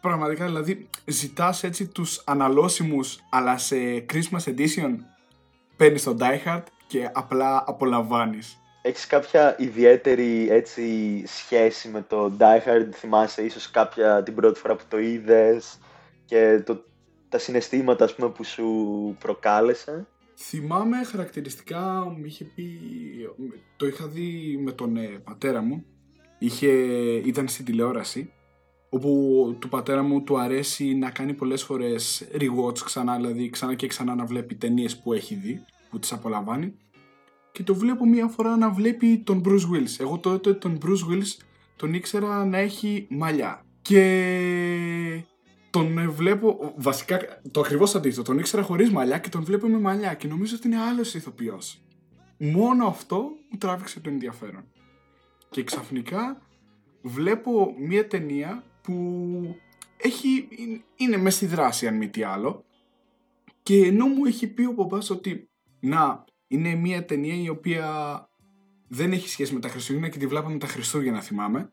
πραγματικά, 0.00 0.44
δηλαδή, 0.44 0.88
ζητάς 1.04 1.64
έτσι 1.64 1.86
τους 1.86 2.22
αναλώσιμους, 2.24 3.18
αλλά 3.30 3.58
σε 3.58 3.76
Christmas 4.12 4.44
Edition 4.44 4.94
παίρνεις 5.76 6.02
τον 6.02 6.18
Die 6.20 6.48
Hard 6.48 6.62
και 6.86 7.10
απλά 7.12 7.64
απολαμβάνεις. 7.66 8.58
Έχεις 8.82 9.06
κάποια 9.06 9.56
ιδιαίτερη 9.58 10.48
έτσι, 10.50 11.22
σχέση 11.26 11.88
με 11.88 12.04
το 12.08 12.32
Die 12.38 12.68
Hard, 12.68 12.88
θυμάσαι 12.92 13.42
ίσως 13.42 13.70
κάποια 13.70 14.22
την 14.22 14.34
πρώτη 14.34 14.58
φορά 14.58 14.74
που 14.76 14.84
το 14.88 14.98
είδες 14.98 15.78
και 16.24 16.62
το, 16.64 16.84
τα 17.28 17.38
συναισθήματα 17.38 18.04
ας 18.04 18.14
πούμε, 18.14 18.30
που 18.30 18.44
σου 18.44 18.66
προκάλεσε. 19.18 20.06
Θυμάμαι 20.38 21.04
χαρακτηριστικά, 21.04 22.14
μου 22.16 22.24
είχε 22.24 22.44
πει, 22.44 22.80
το 23.76 23.86
είχα 23.86 24.06
δει 24.06 24.60
με 24.64 24.72
τον 24.72 24.96
ε, 24.96 25.06
πατέρα 25.24 25.60
μου, 25.60 25.84
είχε, 26.38 26.68
ήταν 27.24 27.48
στην 27.48 27.64
τηλεόραση, 27.64 28.32
όπου 28.88 29.56
του 29.58 29.68
πατέρα 29.68 30.02
μου 30.02 30.22
του 30.22 30.38
αρέσει 30.38 30.94
να 30.94 31.10
κάνει 31.10 31.34
πολλές 31.34 31.62
φορές 31.62 32.28
rewatch 32.32 32.78
ξανά, 32.78 33.16
δηλαδή 33.16 33.50
ξανά 33.50 33.74
και 33.74 33.86
ξανά 33.86 34.14
να 34.14 34.24
βλέπει 34.24 34.54
ταινίες 34.54 34.98
που 34.98 35.12
έχει 35.12 35.34
δει, 35.34 35.64
που 35.90 35.98
τις 35.98 36.12
απολαμβάνει 36.12 36.74
και 37.56 37.62
το 37.62 37.74
βλέπω 37.74 38.06
μία 38.06 38.28
φορά 38.28 38.56
να 38.56 38.70
βλέπει 38.70 39.18
τον 39.18 39.42
Bruce 39.44 39.48
Willis. 39.48 39.96
Εγώ 39.98 40.18
τότε 40.18 40.54
τον 40.54 40.78
Bruce 40.84 41.12
Willis 41.12 41.44
τον 41.76 41.94
ήξερα 41.94 42.44
να 42.44 42.58
έχει 42.58 43.06
μαλλιά. 43.10 43.64
Και 43.82 45.24
τον 45.78 46.10
βλέπω, 46.10 46.72
βασικά 46.76 47.18
το 47.50 47.60
ακριβώς 47.60 47.94
αντίθετο, 47.94 48.22
τον 48.22 48.38
ήξερα 48.38 48.62
χωρίς 48.62 48.90
μαλλιά 48.90 49.18
και 49.18 49.28
τον 49.28 49.44
βλέπω 49.44 49.66
με 49.66 49.78
μαλλιά 49.78 50.14
και 50.14 50.28
νομίζω 50.28 50.56
ότι 50.56 50.66
είναι 50.66 50.80
άλλος 50.80 51.14
ηθοποιός. 51.14 51.80
Μόνο 52.38 52.86
αυτό 52.86 53.16
μου 53.50 53.58
τράβηξε 53.58 54.00
το 54.00 54.10
ενδιαφέρον. 54.10 54.64
Και 55.50 55.64
ξαφνικά 55.64 56.42
βλέπω 57.02 57.74
μία 57.78 58.06
ταινία 58.06 58.64
που 58.82 59.56
έχει, 59.96 60.48
είναι 60.96 61.16
μέσα 61.16 61.36
στη 61.36 61.46
δράση 61.46 61.86
αν 61.86 61.96
μη 61.96 62.08
τι 62.08 62.22
άλλο 62.22 62.64
και 63.62 63.86
ενώ 63.86 64.06
μου 64.06 64.24
έχει 64.24 64.46
πει 64.46 64.64
ο 64.64 64.74
παπάς 64.74 65.10
ότι 65.10 65.48
να 65.80 66.24
είναι 66.46 66.74
μια 66.74 67.04
ταινία 67.04 67.34
η 67.34 67.48
οποία 67.48 67.88
δεν 68.88 69.12
έχει 69.12 69.28
σχέση 69.28 69.54
με 69.54 69.60
τα 69.60 69.68
Χριστούγεννα 69.68 70.08
και 70.08 70.18
τη 70.18 70.26
βλέπαμε 70.26 70.58
τα 70.58 70.66
Χριστούγεννα 70.66 71.20
θυμάμαι. 71.20 71.72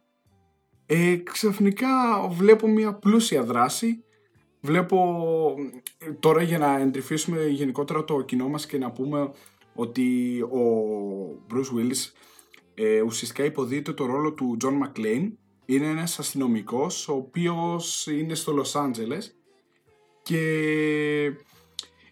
Ε, 0.85 1.15
ξαφνικά 1.15 1.87
βλέπω 2.29 2.67
μια 2.67 2.93
πλούσια 2.93 3.43
δράση. 3.43 4.03
Βλέπω 4.61 5.55
τώρα 6.19 6.41
για 6.41 6.57
να 6.57 6.79
εντρυφήσουμε 6.79 7.45
γενικότερα 7.47 8.03
το 8.03 8.21
κοινό 8.21 8.49
μας 8.49 8.65
και 8.65 8.77
να 8.77 8.91
πούμε 8.91 9.31
ότι 9.75 10.41
ο 10.41 10.61
Bruce 11.53 11.77
Willis 11.77 12.11
ε, 12.73 13.01
ουσιαστικά 13.01 13.43
υποδίεται 13.45 13.93
το 13.93 14.05
ρόλο 14.05 14.33
του 14.33 14.57
John 14.63 14.73
McClane. 14.83 15.31
Είναι 15.65 15.87
ένας 15.87 16.19
αστυνομικός 16.19 17.07
ο 17.07 17.13
οποίος 17.13 18.07
είναι 18.07 18.35
στο 18.35 18.51
Λος 18.51 18.75
Άντζελες 18.75 19.35
και 20.21 20.39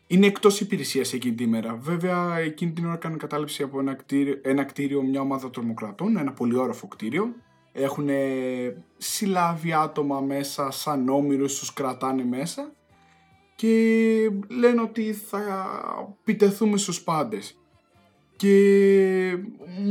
είναι 0.07 0.25
εκτός 0.25 0.59
υπηρεσίας 0.59 1.13
εκείνη 1.13 1.35
τη 1.35 1.47
μέρα. 1.47 1.75
Βέβαια, 1.75 2.37
εκείνη 2.37 2.71
την 2.71 2.85
ώρα 2.85 2.95
κάνουν 2.95 3.17
κατάληψη 3.17 3.63
από 3.63 3.79
ένα 3.79 3.93
κτίριο, 3.93 4.39
ένα 4.41 4.63
κτίριο 4.63 5.01
μια 5.01 5.21
ομάδα 5.21 5.49
τρομοκρατών, 5.49 6.17
ένα 6.17 6.33
πολύ 6.33 6.55
όροφο 6.55 6.87
κτίριο. 6.87 7.35
Έχουν 7.71 8.09
συλλάβει 8.97 9.73
άτομα 9.73 10.19
μέσα 10.19 10.71
σαν 10.71 11.09
όμοιρους, 11.09 11.59
τους 11.59 11.73
κρατάνε 11.73 12.23
μέσα 12.25 12.71
και 13.55 14.31
λένε 14.47 14.81
ότι 14.81 15.13
θα 15.13 15.43
πιτεθούμε 16.23 16.77
στους 16.77 17.01
πάντες. 17.01 17.55
Και 18.35 19.37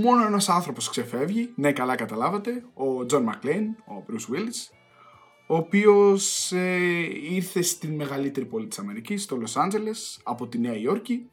μόνο 0.02 0.26
ένας 0.26 0.48
άνθρωπος 0.48 0.88
ξεφεύγει, 0.88 1.52
ναι 1.54 1.72
καλά 1.72 1.94
καταλάβατε, 1.94 2.64
ο 2.74 3.06
Τζον 3.06 3.22
Μακλέιν, 3.22 3.64
ο 3.68 4.04
Bruce 4.08 4.34
Willis, 4.34 4.74
ο 5.46 5.56
οποίος 5.56 6.52
ε, 6.52 6.78
ήρθε 7.30 7.62
στην 7.62 7.94
μεγαλύτερη 7.94 8.46
πόλη 8.46 8.66
της 8.66 8.78
Αμερικής, 8.78 9.22
στο 9.22 9.36
Λος 9.36 9.56
Άντζελες, 9.56 10.20
από 10.22 10.46
τη 10.46 10.58
Νέα 10.58 10.76
Υόρκη, 10.76 11.30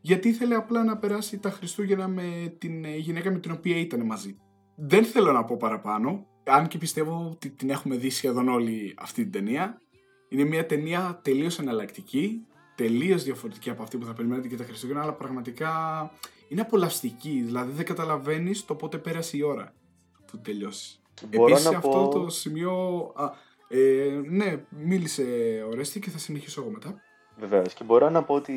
γιατί 0.00 0.28
ήθελε 0.28 0.54
απλά 0.54 0.84
να 0.84 0.96
περάσει 0.96 1.38
τα 1.38 1.50
Χριστούγεννα 1.50 2.08
με 2.08 2.54
την 2.58 2.84
ε, 2.84 2.96
γυναίκα 2.96 3.30
με 3.30 3.38
την 3.38 3.50
οποία 3.50 3.76
ήταν 3.76 4.00
μαζί. 4.00 4.36
Δεν 4.82 5.04
θέλω 5.04 5.32
να 5.32 5.44
πω 5.44 5.56
παραπάνω, 5.56 6.26
αν 6.44 6.68
και 6.68 6.78
πιστεύω 6.78 7.28
ότι 7.32 7.50
την 7.50 7.70
έχουμε 7.70 7.96
δει 7.96 8.10
σχεδόν 8.10 8.48
όλη 8.48 8.94
αυτή 8.98 9.22
την 9.22 9.32
ταινία. 9.32 9.80
Είναι 10.28 10.44
μια 10.44 10.66
ταινία 10.66 11.20
τελείως 11.22 11.58
εναλλακτική, 11.58 12.46
τελείως 12.74 13.22
διαφορετική 13.22 13.70
από 13.70 13.82
αυτή 13.82 13.98
που 13.98 14.06
θα 14.06 14.12
περιμένετε 14.12 14.48
και 14.48 14.56
τα 14.56 14.64
Χριστούγεννα, 14.64 15.02
αλλά 15.02 15.12
πραγματικά 15.12 15.70
είναι 16.48 16.60
απολαυστική, 16.60 17.42
δηλαδή 17.44 17.72
δεν 17.72 17.84
καταλαβαίνεις 17.84 18.64
το 18.64 18.74
πότε 18.74 18.98
πέρασε 18.98 19.36
η 19.36 19.42
ώρα 19.42 19.74
που 20.26 20.38
τελειώσει. 20.38 21.00
Επίσης 21.30 21.66
αυτό 21.66 22.08
το 22.08 22.28
σημείο... 22.28 23.12
Ε, 23.72 24.20
ναι, 24.24 24.64
μίλησε 24.68 25.22
ο 25.70 25.74
Ρέστη 25.74 26.00
και 26.00 26.10
θα 26.10 26.18
συνεχίσω 26.18 26.60
εγώ 26.60 26.70
μετά. 26.70 27.00
Βεβαίως. 27.36 27.74
Και 27.74 27.84
μπορώ 27.84 28.10
να 28.10 28.22
πω 28.22 28.34
ότι 28.34 28.54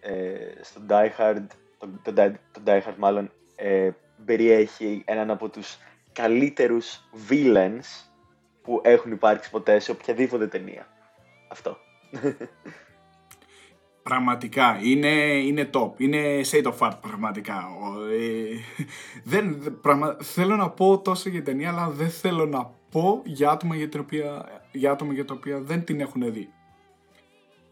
ε, 0.00 0.62
στο 0.62 0.80
Die 0.88 1.20
Hard, 1.20 1.46
το, 1.78 1.88
το, 2.02 2.12
το 2.52 2.60
Die 2.64 2.78
Hard 2.78 2.96
μάλλον, 2.98 3.30
ε, 3.56 3.90
περιέχει 4.24 5.02
έναν 5.04 5.30
από 5.30 5.48
τους 5.48 5.78
καλύτερους 6.12 7.08
villains 7.28 8.08
που 8.62 8.80
έχουν 8.84 9.12
υπάρξει 9.12 9.50
ποτέ 9.50 9.78
σε 9.78 9.90
οποιαδήποτε 9.90 10.46
ταινία. 10.46 10.86
Αυτό. 11.48 11.76
Πραγματικά, 14.02 14.78
είναι, 14.82 15.08
είναι 15.38 15.70
top, 15.72 15.90
είναι 15.96 16.40
shade 16.50 16.64
of 16.64 16.78
art 16.78 16.98
πραγματικά. 17.00 17.68
Ε, 18.12 18.56
δεν, 19.24 19.78
πραγμα, 19.80 20.16
θέλω 20.20 20.56
να 20.56 20.70
πω 20.70 20.98
τόσο 20.98 21.28
για 21.28 21.42
την 21.42 21.52
ταινία, 21.52 21.70
αλλά 21.70 21.90
δεν 21.90 22.10
θέλω 22.10 22.46
να 22.46 22.74
πω 22.90 23.22
για 23.24 23.50
άτομα 23.50 23.76
για, 23.76 23.88
την 23.88 24.00
οποία, 24.00 24.44
για 24.72 24.90
άτομα 24.90 25.12
για 25.12 25.24
τα 25.24 25.34
οποία 25.34 25.60
δεν 25.60 25.84
την 25.84 26.00
έχουν 26.00 26.32
δει. 26.32 26.52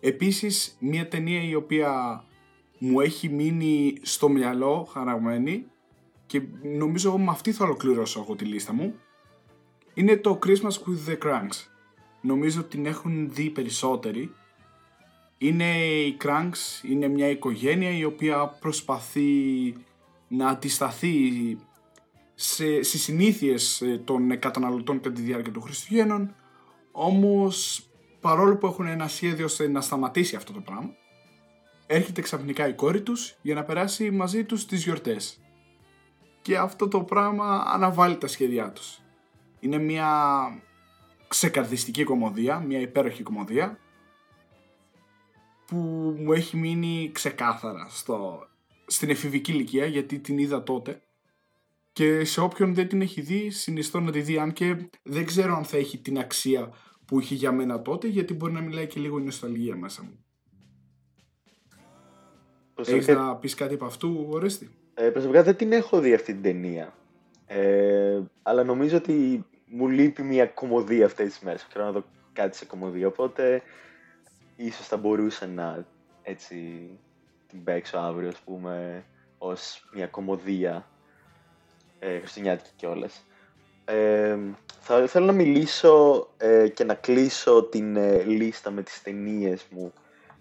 Επίσης, 0.01 0.77
μια 0.81 1.09
ταινία 1.09 1.43
η 1.43 1.55
οποία 1.55 2.25
μου 2.79 3.01
έχει 3.01 3.29
μείνει 3.29 3.97
στο 4.03 4.29
μυαλό 4.29 4.89
χαραγμένη 4.93 5.67
και 6.27 6.43
νομίζω 6.63 7.09
εγώ 7.09 7.19
με 7.19 7.31
αυτή 7.31 7.53
θα 7.53 7.65
ολοκληρώσω 7.65 8.21
εγώ 8.21 8.37
τη 8.37 8.45
λίστα 8.45 8.73
μου 8.73 8.95
είναι 9.97 10.17
το 10.17 10.39
Christmas 10.47 10.71
with 10.71 11.11
the 11.11 11.19
Cranks. 11.25 11.67
Νομίζω 12.21 12.63
την 12.63 12.87
έχουν 12.87 13.31
δει 13.33 13.51
περισσότεροι. 13.51 14.35
Είναι 15.39 15.85
οι 15.85 16.17
Cranks, 16.25 16.85
είναι 16.89 17.09
μια 17.09 17.29
οικογένεια 17.29 17.91
η 17.91 18.05
οποία 18.05 18.47
προσπαθεί 18.61 19.31
να 20.29 20.49
αντισταθεί 20.49 21.31
σε, 22.35 22.83
στις 22.83 23.03
συνήθειες 23.03 23.81
ε, 23.81 24.01
των 24.05 24.39
καταναλωτών 24.39 25.01
κατά 25.01 25.15
τη 25.15 25.23
διάρκεια 25.23 25.53
των 25.53 25.63
Χριστουγέννων 25.63 26.35
όμως 26.93 27.87
παρόλο 28.21 28.57
που 28.57 28.67
έχουν 28.67 28.87
ένα 28.87 29.09
σχέδιο 29.09 29.45
ώστε 29.45 29.69
να 29.69 29.81
σταματήσει 29.81 30.37
αυτό 30.37 30.53
το 30.53 30.61
πράγμα 30.61 30.91
έρχεται 31.87 32.21
ξαφνικά 32.21 32.69
η 32.69 32.75
κόρη 32.75 33.03
τους 33.03 33.37
για 33.43 33.55
να 33.55 33.65
περάσει 33.65 34.11
μαζί 34.11 34.45
τους 34.45 34.67
τις 34.67 34.85
γιορτές 34.85 35.41
και 36.47 36.59
αυτό 36.59 36.89
το 36.89 37.01
πράγμα 37.01 37.65
αναβάλει 37.67 38.17
τα 38.17 38.27
σχέδιά 38.27 38.73
τους 38.73 39.01
είναι 39.61 39.79
μια 39.79 40.09
ξεκαρδιστική 41.29 42.05
κομμωδία, 42.05 42.59
μια 42.59 42.81
υπέροχη 42.81 43.23
κομμωδία 43.23 43.79
που 45.67 45.77
μου 46.19 46.33
έχει 46.33 46.57
μείνει 46.57 47.11
ξεκάθαρα 47.13 47.87
στο, 47.91 48.47
στην 48.87 49.11
εφηβική 49.11 49.53
ηλικία 49.53 49.87
γιατί 49.87 50.19
την 50.19 50.39
είδα 50.39 50.63
τότε 50.63 51.03
και 51.93 52.25
σε 52.25 52.41
όποιον 52.41 52.75
δεν 52.75 52.89
την 52.89 53.01
έχει 53.01 53.21
δει 53.21 53.51
συνιστώ 53.51 54.01
να 54.01 54.11
τη 54.11 54.21
δει 54.21 54.39
αν 54.39 54.53
και 54.53 54.89
δεν 55.03 55.27
ξέρω 55.27 55.57
αν 55.57 55.65
θα 55.65 55.77
έχει 55.77 55.99
την 55.99 56.19
αξία 56.19 56.73
που 57.05 57.21
είχε 57.21 57.35
για 57.35 57.53
μένα 57.53 57.83
τότε 57.83 58.09
γιατί 58.09 58.35
μπορεί 58.35 58.53
να 58.53 58.61
μιλάει 58.61 58.87
και 58.87 59.01
λίγο 59.01 59.19
η 59.19 59.23
νοσταλγία 59.23 59.77
μέσα 59.77 60.03
μου. 60.03 60.25
Έχεις 62.75 63.07
να 63.07 63.37
πεις 63.37 63.55
κάτι 63.55 63.75
από 63.75 63.85
αυτού, 63.85 64.27
Ορέστη; 64.29 64.71
Ε, 64.99 65.11
προσωπικά 65.11 65.43
δεν 65.43 65.57
την 65.57 65.73
έχω 65.73 66.01
δει 66.01 66.15
αυτή 66.15 66.33
την 66.33 66.43
ταινία. 66.43 66.95
Ε, 67.47 68.21
αλλά 68.43 68.65
νομίζω 68.65 68.97
ότι 68.97 69.47
μου 69.67 69.89
λείπει 69.89 70.23
μια 70.23 70.47
κομμωδία 70.47 71.07
αυτές 71.07 71.27
τις 71.27 71.39
μέρες. 71.39 71.67
Θέλω 71.71 71.85
να 71.85 71.93
δω 71.93 72.05
κάτι 72.33 72.57
σε 72.57 72.65
κομμωδία, 72.65 73.07
οπότε 73.07 73.63
ίσως 74.57 74.87
θα 74.87 74.97
μπορούσα 74.97 75.47
να 75.47 75.87
έτσι 76.23 76.89
την 77.49 77.65
παίξω 77.65 77.99
αύριο, 77.99 78.29
ας 78.29 78.39
πούμε, 78.45 79.05
ως 79.39 79.89
μια 79.95 80.07
κομμωδία 80.07 80.89
ε, 81.99 82.19
χριστουγεννιάτικη 82.19 82.71
κιόλας. 82.77 83.27
Ε, 83.85 84.39
θα 84.81 85.07
θέλω 85.07 85.27
να 85.27 85.33
μιλήσω 85.33 86.27
ε, 86.37 86.69
και 86.69 86.85
να 86.85 86.95
κλείσω 86.95 87.63
την 87.63 87.97
ε, 87.97 88.23
λίστα 88.23 88.71
με 88.71 88.83
τις 88.83 89.03
ταινίες 89.03 89.67
μου 89.71 89.93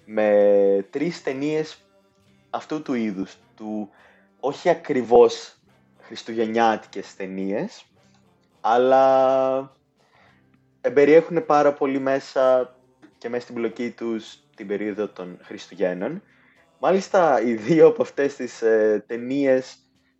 με 0.06 0.88
τρεις 0.90 1.24
ταινίες 1.24 1.78
αυτού 2.50 2.82
του 2.82 2.94
είδους, 2.94 3.38
του 3.56 3.90
όχι 4.46 4.70
ακριβώς 4.70 5.60
χριστουγεννιάτικες 6.02 7.16
ταινίες, 7.16 7.86
αλλά 8.62 9.78
περιέχουν 10.94 11.46
πάρα 11.46 11.74
πολύ 11.74 12.00
μέσα 12.00 12.76
και 13.18 13.30
μέσα 13.30 13.44
στην 13.44 13.56
πλοκή 13.56 13.92
τους 13.92 14.44
την 14.56 14.68
περίοδο 14.68 15.08
των 15.08 15.40
Χριστουγέννων. 15.42 16.22
Μάλιστα, 16.80 17.42
οι 17.42 17.54
δύο 17.54 17.88
από 17.88 18.02
αυτές 18.02 18.36
τις 18.36 18.62
ε, 18.62 19.06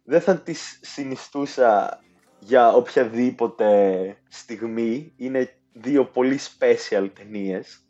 δεν 0.04 0.22
θα 0.22 0.38
τις 0.38 0.80
συνιστούσα 0.82 2.00
για 2.40 2.74
οποιαδήποτε 2.74 4.18
στιγμή. 4.30 5.14
Είναι 5.18 5.58
δύο 5.74 6.06
πολύ 6.06 6.40
special 6.40 7.10
ταινίες. 7.14 7.86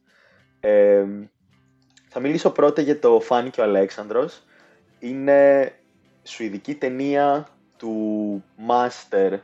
Ε, 0.60 1.06
θα 2.10 2.20
μιλήσω 2.20 2.50
πρώτα 2.50 2.82
για 2.82 3.00
το 3.00 3.20
Φάνη 3.20 3.50
και 3.50 3.62
ο 3.62 3.64
Αλέξανδρος. 3.64 4.44
Είναι 5.00 5.72
σουηδική 6.28 6.76
ταινία 6.76 7.48
του 7.78 8.44
master 8.68 9.38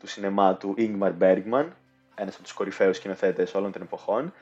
του 0.00 0.06
σινεμά 0.06 0.54
του 0.54 0.74
Ingmar 0.78 1.12
Bergman, 1.20 1.66
ένας 2.14 2.34
από 2.34 2.42
τους 2.42 2.52
κορυφαίους 2.52 2.96
σκηνοθέτες 2.96 3.54
όλων 3.54 3.72
των 3.72 3.82
εποχών. 3.82 4.32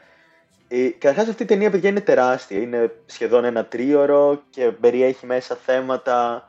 Ε, 0.68 0.88
Καταρχάς 0.88 1.28
αυτή 1.28 1.42
η 1.42 1.46
ταινία, 1.46 1.70
παιδιά, 1.70 1.90
είναι 1.90 2.00
τεράστια. 2.00 2.58
Είναι 2.58 2.94
σχεδόν 3.06 3.44
ένα 3.44 3.64
τρίωρο 3.64 4.42
και 4.50 4.70
περιέχει 4.70 5.26
μέσα 5.26 5.54
θέματα 5.54 6.48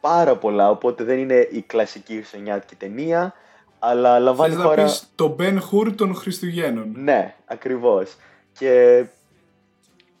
πάρα 0.00 0.36
πολλά. 0.36 0.70
Οπότε 0.70 1.04
δεν 1.04 1.18
είναι 1.18 1.48
η 1.50 1.62
κλασική 1.62 2.14
χριστουγεννιάτικη 2.14 2.74
ταινία, 2.74 3.34
αλλά 3.78 4.18
λαμβάνει 4.18 4.54
Θες 4.54 4.62
χώρα. 4.62 4.76
να 4.76 4.84
πεις 4.84 5.12
το 5.14 5.36
Ben 5.38 5.58
Hur 5.70 5.94
των 5.96 6.14
Χριστουγέννων. 6.14 6.92
Ναι, 6.96 7.34
ακριβώς. 7.44 8.16
Και 8.52 9.04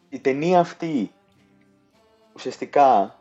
η 0.08 0.18
ταινία 0.18 0.60
αυτή 0.60 1.10
ουσιαστικά 2.34 3.17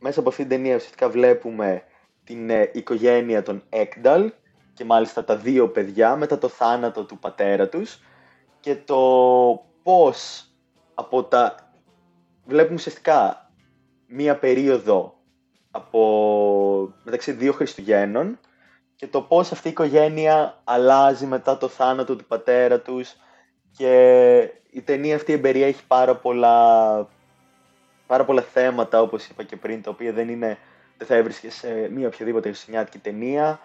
μέσα 0.00 0.20
από 0.20 0.28
αυτή 0.28 0.42
την 0.42 0.50
ταινία 0.50 0.74
ουσιαστικά 0.74 1.08
βλέπουμε 1.08 1.82
την 2.24 2.50
ε, 2.50 2.70
οικογένεια 2.74 3.42
των 3.42 3.62
Έκνταλ 3.68 4.32
και 4.74 4.84
μάλιστα 4.84 5.24
τα 5.24 5.36
δύο 5.36 5.68
παιδιά 5.68 6.16
μετά 6.16 6.38
το 6.38 6.48
θάνατο 6.48 7.04
του 7.04 7.18
πατέρα 7.18 7.68
τους 7.68 8.02
και 8.60 8.76
το 8.76 9.00
πώς 9.82 10.48
από 10.94 11.24
τα... 11.24 11.72
βλέπουμε 12.44 12.74
ουσιαστικά 12.74 13.50
μία 14.06 14.36
περίοδο 14.36 15.14
από 15.70 16.94
μεταξύ 17.02 17.32
δύο 17.32 17.52
Χριστουγέννων 17.52 18.38
και 18.96 19.06
το 19.06 19.22
πώς 19.22 19.52
αυτή 19.52 19.68
η 19.68 19.70
οικογένεια 19.70 20.60
αλλάζει 20.64 21.26
μετά 21.26 21.58
το 21.58 21.68
θάνατο 21.68 22.16
του 22.16 22.24
πατέρα 22.26 22.80
τους 22.80 23.16
και 23.76 24.52
η 24.70 24.80
ταινία 24.80 25.14
αυτή 25.14 25.32
εμπεριέχει 25.32 25.86
πάρα 25.86 26.16
πολλά, 26.16 27.08
πάρα 28.10 28.24
πολλά 28.24 28.42
θέματα 28.42 29.00
όπως 29.00 29.26
είπα 29.26 29.42
και 29.42 29.56
πριν 29.56 29.82
τα 29.82 29.90
οποία 29.90 30.12
δεν 30.12 30.28
είναι 30.28 30.58
δεν 30.98 31.06
θα 31.06 31.14
έβρισκε 31.14 31.50
σε 31.50 31.88
μία 31.94 32.06
οποιαδήποτε 32.06 32.48
χριστουγεννιάτικη 32.48 32.98
ταινία 32.98 33.60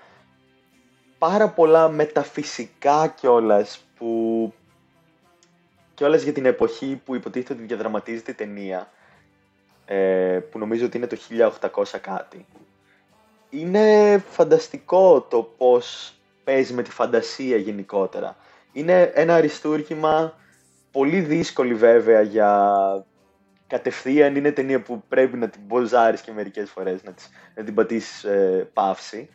πάρα 1.18 1.50
πολλά 1.50 1.90
μεταφυσικά 1.90 3.08
κιόλας 3.08 3.86
που 3.98 4.54
κιόλας 5.94 6.22
για 6.22 6.34
την 6.34 6.46
εποχή 6.46 7.02
που 7.06 7.16
υποτίθεται 7.16 7.54
ότι 7.54 7.64
διαδραματίζεται 7.64 8.32
η 8.32 8.34
ταινία 8.34 8.92
ε, 9.86 10.40
που 10.52 10.60
νομίζω 10.60 10.86
ότι 10.86 10.98
είναι 10.98 11.08
το 11.08 11.18
1800 11.72 11.84
κάτι 12.02 12.46
είναι 13.50 14.18
φανταστικό 14.30 15.22
το 15.22 15.42
πώς 15.58 16.14
παίζει 16.44 16.74
με 16.74 16.84
τη 16.84 16.92
φαντασία 16.92 17.58
γενικότερα. 17.58 18.36
Είναι 18.72 19.12
ένα 19.14 19.36
αριστούργημα 19.36 20.34
πολύ 20.92 21.20
δύσκολη 21.20 21.74
βέβαια 21.74 22.22
για 22.22 22.72
κατευθείαν 23.68 24.36
είναι 24.36 24.52
ταινία 24.52 24.82
που 24.82 25.04
πρέπει 25.08 25.38
να 25.38 25.50
την 25.50 25.62
μποζάρεις 25.66 26.22
και 26.22 26.32
μερικές 26.32 26.70
φορές 26.70 27.04
να, 27.04 27.12
τις, 27.12 27.30
να 27.56 27.64
την 27.64 27.74
πατήσεις 27.74 28.24
ε, 28.24 28.70
παύση. 28.74 29.30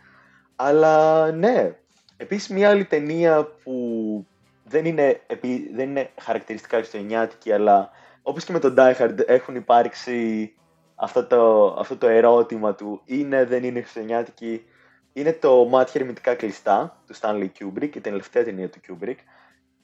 Αλλά 0.56 1.26
ναι, 1.32 1.76
επίσης 2.16 2.48
μια 2.48 2.70
άλλη 2.70 2.84
ταινία 2.84 3.44
που 3.62 4.26
δεν 4.64 4.84
είναι, 4.84 5.20
επί, 5.26 5.70
δεν 5.74 5.88
είναι 5.88 6.10
χαρακτηριστικά 6.20 6.76
χριστουγεννιάτικη 6.76 7.52
αλλά 7.52 7.90
όπως 8.22 8.44
και 8.44 8.52
με 8.52 8.58
τον 8.58 8.74
Die 8.78 8.94
Hard 8.94 9.18
έχουν 9.26 9.54
υπάρξει 9.54 10.52
αυτό 10.94 11.26
το, 11.26 11.66
αυτό 11.78 11.96
το 11.96 12.06
ερώτημα 12.06 12.74
του 12.74 13.00
είναι, 13.04 13.44
δεν 13.44 13.64
είναι 13.64 13.80
χριστουγεννιάτικη. 13.80 14.64
Είναι 15.12 15.32
το 15.32 15.64
Μάτια 15.64 16.00
ερμητικά 16.00 16.34
κλειστά 16.34 17.02
του 17.06 17.14
Stanley 17.20 17.48
Kubrick, 17.58 17.96
η 17.96 18.00
τελευταία 18.00 18.44
ταινία 18.44 18.68
του 18.68 18.80
Kubrick. 18.88 19.16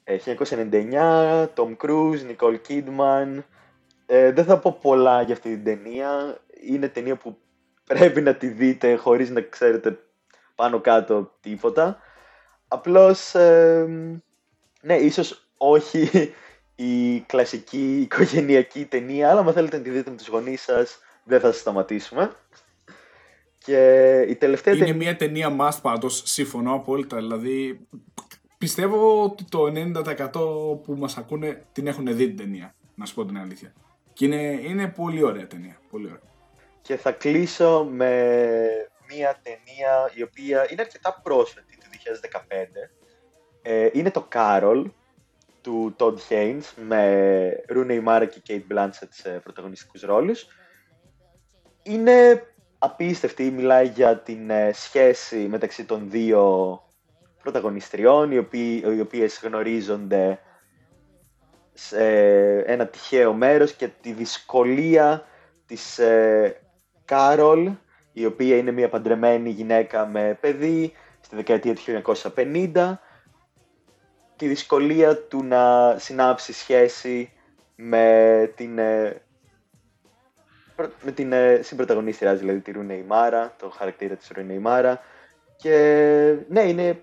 1999, 0.05 1.47
Tom 1.55 1.77
Cruise, 1.77 2.21
Nicole 2.31 2.59
Kidman. 2.69 3.43
Ε, 4.07 4.33
δεν 4.33 4.45
θα 4.45 4.59
πω 4.59 4.79
πολλά 4.83 5.23
για 5.23 5.35
αυτή 5.35 5.49
την 5.55 5.65
ταινία. 5.65 6.39
Είναι 6.69 6.89
ταινία 6.89 7.17
που 7.17 7.39
πρέπει 7.85 8.21
να 8.21 8.35
τη 8.35 8.49
δείτε 8.49 8.95
χωρίς 8.95 9.31
να 9.31 9.41
ξέρετε 9.41 9.99
πάνω 10.55 10.81
κάτω 10.81 11.33
τίποτα. 11.41 11.99
Απλώς, 12.69 13.35
ε, 13.35 13.87
ναι, 14.83 14.97
ίσως 14.97 15.49
όχι 15.57 16.11
η 16.75 17.21
κλασική 17.21 18.01
οικογενειακή 18.01 18.85
ταινία, 18.85 19.31
αλλά 19.31 19.41
αν 19.41 19.53
θέλετε 19.53 19.77
να 19.77 19.83
τη 19.83 19.91
δείτε 19.91 20.11
με 20.11 20.17
τους 20.17 20.29
γονείς 20.29 20.63
σας, 20.63 20.99
δεν 21.25 21.41
θα 21.41 21.53
σταματήσουμε. 21.53 22.31
Και 23.59 24.21
η 24.29 24.35
τελευταία 24.35 24.75
Είναι 24.75 24.85
ταινία... 24.85 25.03
μια 25.03 25.17
ταινία 25.17 25.57
must 25.61 25.79
πάντως, 25.83 26.23
συμφωνώ 26.25 26.75
απόλυτα. 26.75 27.17
Δηλαδή, 27.17 27.87
πιστεύω 28.59 29.23
ότι 29.23 29.45
το 29.45 29.65
90% 29.65 30.83
που 30.83 30.95
μας 30.99 31.17
ακούνε 31.17 31.67
την 31.73 31.87
έχουν 31.87 32.17
δει 32.17 32.27
την 32.27 32.37
ταινία, 32.37 32.75
να 32.95 33.07
σου 33.07 33.15
πω 33.15 33.25
την 33.25 33.39
αλήθεια. 33.39 33.73
Και 34.17 34.25
είναι, 34.25 34.43
είναι 34.43 34.89
πολύ 34.89 35.23
ωραία 35.23 35.47
ταινία, 35.47 35.81
πολύ 35.91 36.07
ωραία. 36.07 36.31
Και 36.83 36.97
θα 36.97 37.13
κλείσω 37.13 37.85
με 37.91 38.11
μια 39.09 39.41
ταινία 39.43 40.11
η 40.15 40.23
οποία 40.23 40.67
είναι 40.71 40.81
αρκετά 40.81 41.21
πρόσφατη, 41.23 41.77
του 41.77 41.87
2015. 42.31 42.91
Ε, 43.63 43.89
είναι 43.93 44.11
το 44.11 44.29
Carol, 44.33 44.85
του 45.61 45.97
Todd 45.99 46.17
Haynes, 46.29 46.63
με 46.87 47.65
Rooney 47.69 48.05
Mara 48.05 48.27
και 48.31 48.43
Kate 48.49 48.73
Blanchett 48.75 49.09
σε 49.09 49.31
πρωταγωνιστικούς 49.31 50.03
ρόλους. 50.03 50.47
Είναι 51.83 52.47
απίστευτη, 52.79 53.51
μιλάει 53.51 53.87
για 53.89 54.19
την 54.19 54.51
ε, 54.51 54.73
σχέση 54.73 55.37
μεταξύ 55.37 55.85
των 55.85 56.11
δύο 56.11 56.81
πρωταγωνιστριών, 57.43 58.33
οι, 58.33 58.39
οποίοι, 58.39 58.83
οι 58.97 59.01
οποίες 59.01 59.41
γνωρίζονται 59.43 60.41
σε 61.79 62.09
ένα 62.59 62.87
τυχαίο 62.87 63.33
μέρος 63.33 63.73
και 63.73 63.89
τη 64.03 64.13
δυσκολία 64.13 65.27
της 65.67 65.99
ε, 65.99 66.57
Κάρολ, 67.05 67.71
η 68.13 68.25
οποία 68.27 68.57
είναι 68.57 68.71
μια 68.71 68.89
παντρεμένη 68.89 69.51
γυναίκα 69.51 70.07
με 70.07 70.39
παιδί 70.41 70.93
στη 71.21 71.37
δεκαετία 71.37 71.75
του 71.75 71.83
1950, 72.35 72.95
τη 74.37 74.47
δυσκολία 74.47 75.17
του 75.17 75.45
να 75.45 75.95
συνάψει 75.99 76.53
σχέση 76.53 77.33
με 77.77 78.53
την, 78.57 78.79
ε, 78.79 79.23
πρω- 80.77 80.93
με 81.03 81.13
την 81.13 81.33
ε, 81.33 81.61
συμπροταγωνίστρια, 81.63 82.35
δηλαδή 82.35 82.61
τη 82.61 82.73
Ρούνε 82.73 83.05
Μάρα, 83.07 83.55
το 83.59 83.71
χαρακτήρα 83.71 84.15
της 84.15 84.31
Ρούνε 84.35 84.59
Μάρα. 84.59 85.01
Και 85.57 86.37
ναι, 86.49 86.61
είναι 86.63 87.03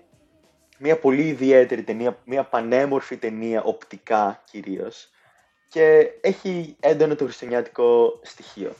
μια 0.78 0.98
πολύ 0.98 1.22
ιδιαίτερη 1.22 1.82
ταινία, 1.82 2.22
μια 2.24 2.44
πανέμορφη 2.44 3.16
ταινία, 3.16 3.62
οπτικά 3.62 4.42
κυρίως. 4.50 5.08
Και 5.68 6.10
έχει 6.20 6.76
έντονο 6.80 7.14
το 7.14 7.24
χριστουγεννιάτικο 7.24 8.20
στοιχείο. 8.22 8.72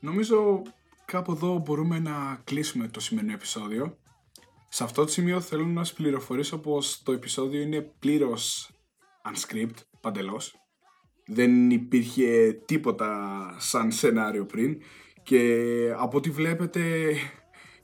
Νομίζω 0.00 0.62
κάπου 1.04 1.32
εδώ 1.32 1.58
μπορούμε 1.58 1.98
να 1.98 2.40
κλείσουμε 2.44 2.88
το 2.88 3.00
σημερινό 3.00 3.32
επεισόδιο. 3.32 3.98
Σε 4.68 4.84
αυτό 4.84 5.04
το 5.04 5.10
σημείο 5.10 5.40
θέλω 5.40 5.64
να 5.66 5.84
σας 5.84 5.94
πληροφορήσω 5.94 6.58
πως 6.58 7.02
το 7.02 7.12
επεισόδιο 7.12 7.60
είναι 7.60 7.80
πλήρως 7.80 8.70
unscript, 9.32 9.76
παντελώς. 10.00 10.54
Δεν 11.26 11.70
υπήρχε 11.70 12.52
τίποτα 12.66 13.16
σαν 13.58 13.92
σενάριο 13.92 14.46
πριν 14.46 14.80
και 15.22 15.94
από 15.96 16.16
ό,τι 16.16 16.30
βλέπετε, 16.30 17.14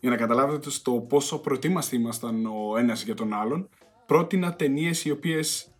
για 0.00 0.10
να 0.10 0.16
καταλάβετε 0.16 0.70
στο 0.70 0.92
πόσο 0.92 1.38
προετοίμαστοι 1.38 1.96
ήμασταν 1.96 2.46
ο 2.46 2.76
ένας 2.78 3.04
για 3.04 3.14
τον 3.14 3.32
άλλον, 3.32 3.68
πρότεινα 4.06 4.54
ταινίες 4.54 5.04
οι 5.04 5.10
οποίες 5.10 5.70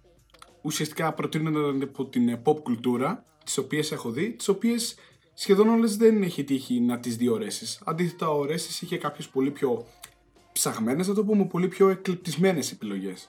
ουσιαστικά 0.63 1.13
προτείνονταν 1.13 1.83
από 1.83 2.07
την 2.07 2.39
pop 2.45 2.63
κουλτούρα, 2.63 3.25
τις 3.45 3.59
οποίες 3.59 3.93
έχω 3.93 4.11
δει, 4.11 4.31
τις 4.31 4.49
οποίες 4.49 4.97
σχεδόν 5.35 5.69
όλες 5.69 5.97
δεν 5.97 6.23
έχει 6.23 6.45
τύχει 6.45 6.81
να 6.81 6.99
τις 6.99 7.17
δει 7.17 7.29
ο 7.29 7.37
Ρέσης. 7.37 7.81
Αντίθετα, 7.85 8.29
ο 8.29 8.45
Ρέσης 8.45 8.83
είχε 8.83 8.99
κάποιες 8.99 9.29
πολύ 9.29 9.51
πιο 9.51 9.87
ψαγμένες, 10.53 11.09
να 11.09 11.15
το 11.15 11.25
πούμε, 11.25 11.47
πολύ 11.47 11.69
πιο 11.69 11.89
εκλεπτισμένες 11.89 12.73
επιλογές. 12.73 13.29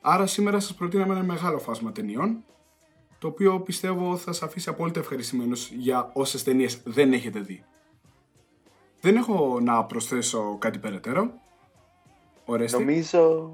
Άρα 0.00 0.26
σήμερα 0.26 0.60
σας 0.60 0.74
προτείναμε 0.74 1.14
ένα 1.14 1.22
μεγάλο 1.22 1.58
φάσμα 1.58 1.92
ταινιών, 1.92 2.44
το 3.18 3.28
οποίο 3.28 3.60
πιστεύω 3.60 4.16
θα 4.16 4.32
σας 4.32 4.42
αφήσει 4.42 4.68
απόλυτα 4.68 5.00
ευχαριστημένος 5.00 5.70
για 5.70 6.10
όσες 6.14 6.42
ταινίες 6.42 6.80
δεν 6.84 7.12
έχετε 7.12 7.40
δει. 7.40 7.64
Δεν 9.04 9.16
έχω 9.16 9.60
να 9.60 9.84
προσθέσω 9.84 10.56
κάτι 10.58 10.78
περαιτέρω. 10.78 11.32
Ορέστη. 12.44 12.78
Νομίζω, 12.78 13.52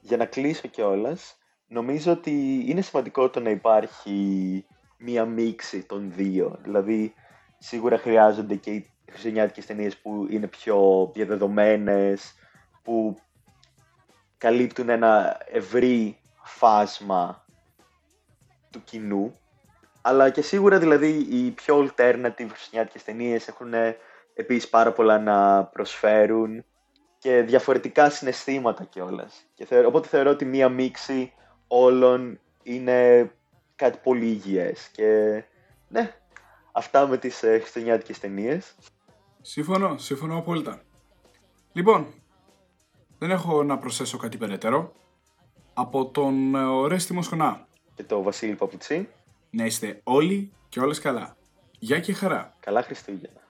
για 0.00 0.16
να 0.16 0.24
κλείσω 0.24 0.68
κιόλας, 0.68 1.36
νομίζω 1.66 2.12
ότι 2.12 2.64
είναι 2.66 2.80
σημαντικό 2.80 3.30
το 3.30 3.40
να 3.40 3.50
υπάρχει 3.50 4.64
μία 4.98 5.24
μίξη 5.24 5.82
των 5.82 6.12
δύο. 6.12 6.58
Δηλαδή, 6.62 7.14
σίγουρα 7.58 7.98
χρειάζονται 7.98 8.54
και 8.54 8.70
οι 8.70 8.90
χριστουγεννιάτικες 9.06 9.66
ταινίες 9.66 9.96
που 9.96 10.26
είναι 10.30 10.46
πιο 10.46 11.10
διαδεδομένες, 11.14 12.34
που 12.82 13.16
καλύπτουν 14.38 14.88
ένα 14.88 15.40
ευρύ 15.46 16.18
φάσμα 16.42 17.44
του 18.70 18.84
κοινού. 18.84 19.38
Αλλά 20.00 20.30
και 20.30 20.42
σίγουρα 20.42 20.78
δηλαδή 20.78 21.26
οι 21.30 21.50
πιο 21.50 21.78
alternative 21.78 22.48
χριστιανιάτικες 22.48 23.04
ταινίες 23.04 23.48
έχουν 23.48 23.72
επίσης 24.40 24.68
πάρα 24.68 24.92
πολλά 24.92 25.18
να 25.18 25.64
προσφέρουν 25.64 26.64
και 27.18 27.42
διαφορετικά 27.42 28.10
συναισθήματα 28.10 28.84
κιόλας. 28.84 29.44
Θεωρώ, 29.66 29.88
οπότε 29.88 30.08
θεωρώ 30.08 30.30
ότι 30.30 30.44
μία 30.44 30.68
μίξη 30.68 31.32
όλων 31.66 32.40
είναι 32.62 33.30
κάτι 33.76 33.98
πολύ 34.02 34.26
υγιές. 34.26 34.88
Και 34.88 35.42
ναι, 35.88 36.14
αυτά 36.72 37.06
με 37.06 37.16
τις 37.16 37.42
ε, 37.42 37.58
χριστιανιάτικες 37.58 38.18
ταινίες. 38.18 38.74
Σύμφωνο, 39.40 39.98
σύμφωνο 39.98 40.38
απόλυτα. 40.38 40.82
Λοιπόν, 41.72 42.06
δεν 43.18 43.30
έχω 43.30 43.62
να 43.62 43.78
προσθέσω 43.78 44.16
κάτι 44.16 44.36
περαιτέρω. 44.36 44.92
Από 45.74 46.06
τον 46.06 46.54
ε, 46.54 46.64
Ορέστη 46.64 47.12
Μοσχονά. 47.12 47.66
Και 47.94 48.04
το 48.04 48.22
Βασίλη 48.22 48.54
Παπουτσί. 48.54 49.08
Να 49.50 49.64
είστε 49.64 50.00
όλοι 50.04 50.52
και 50.68 50.80
όλες 50.80 51.00
καλά. 51.00 51.36
Γεια 51.78 52.00
και 52.00 52.12
χαρά. 52.12 52.56
Καλά 52.60 52.82
Χριστούγεννα. 52.82 53.40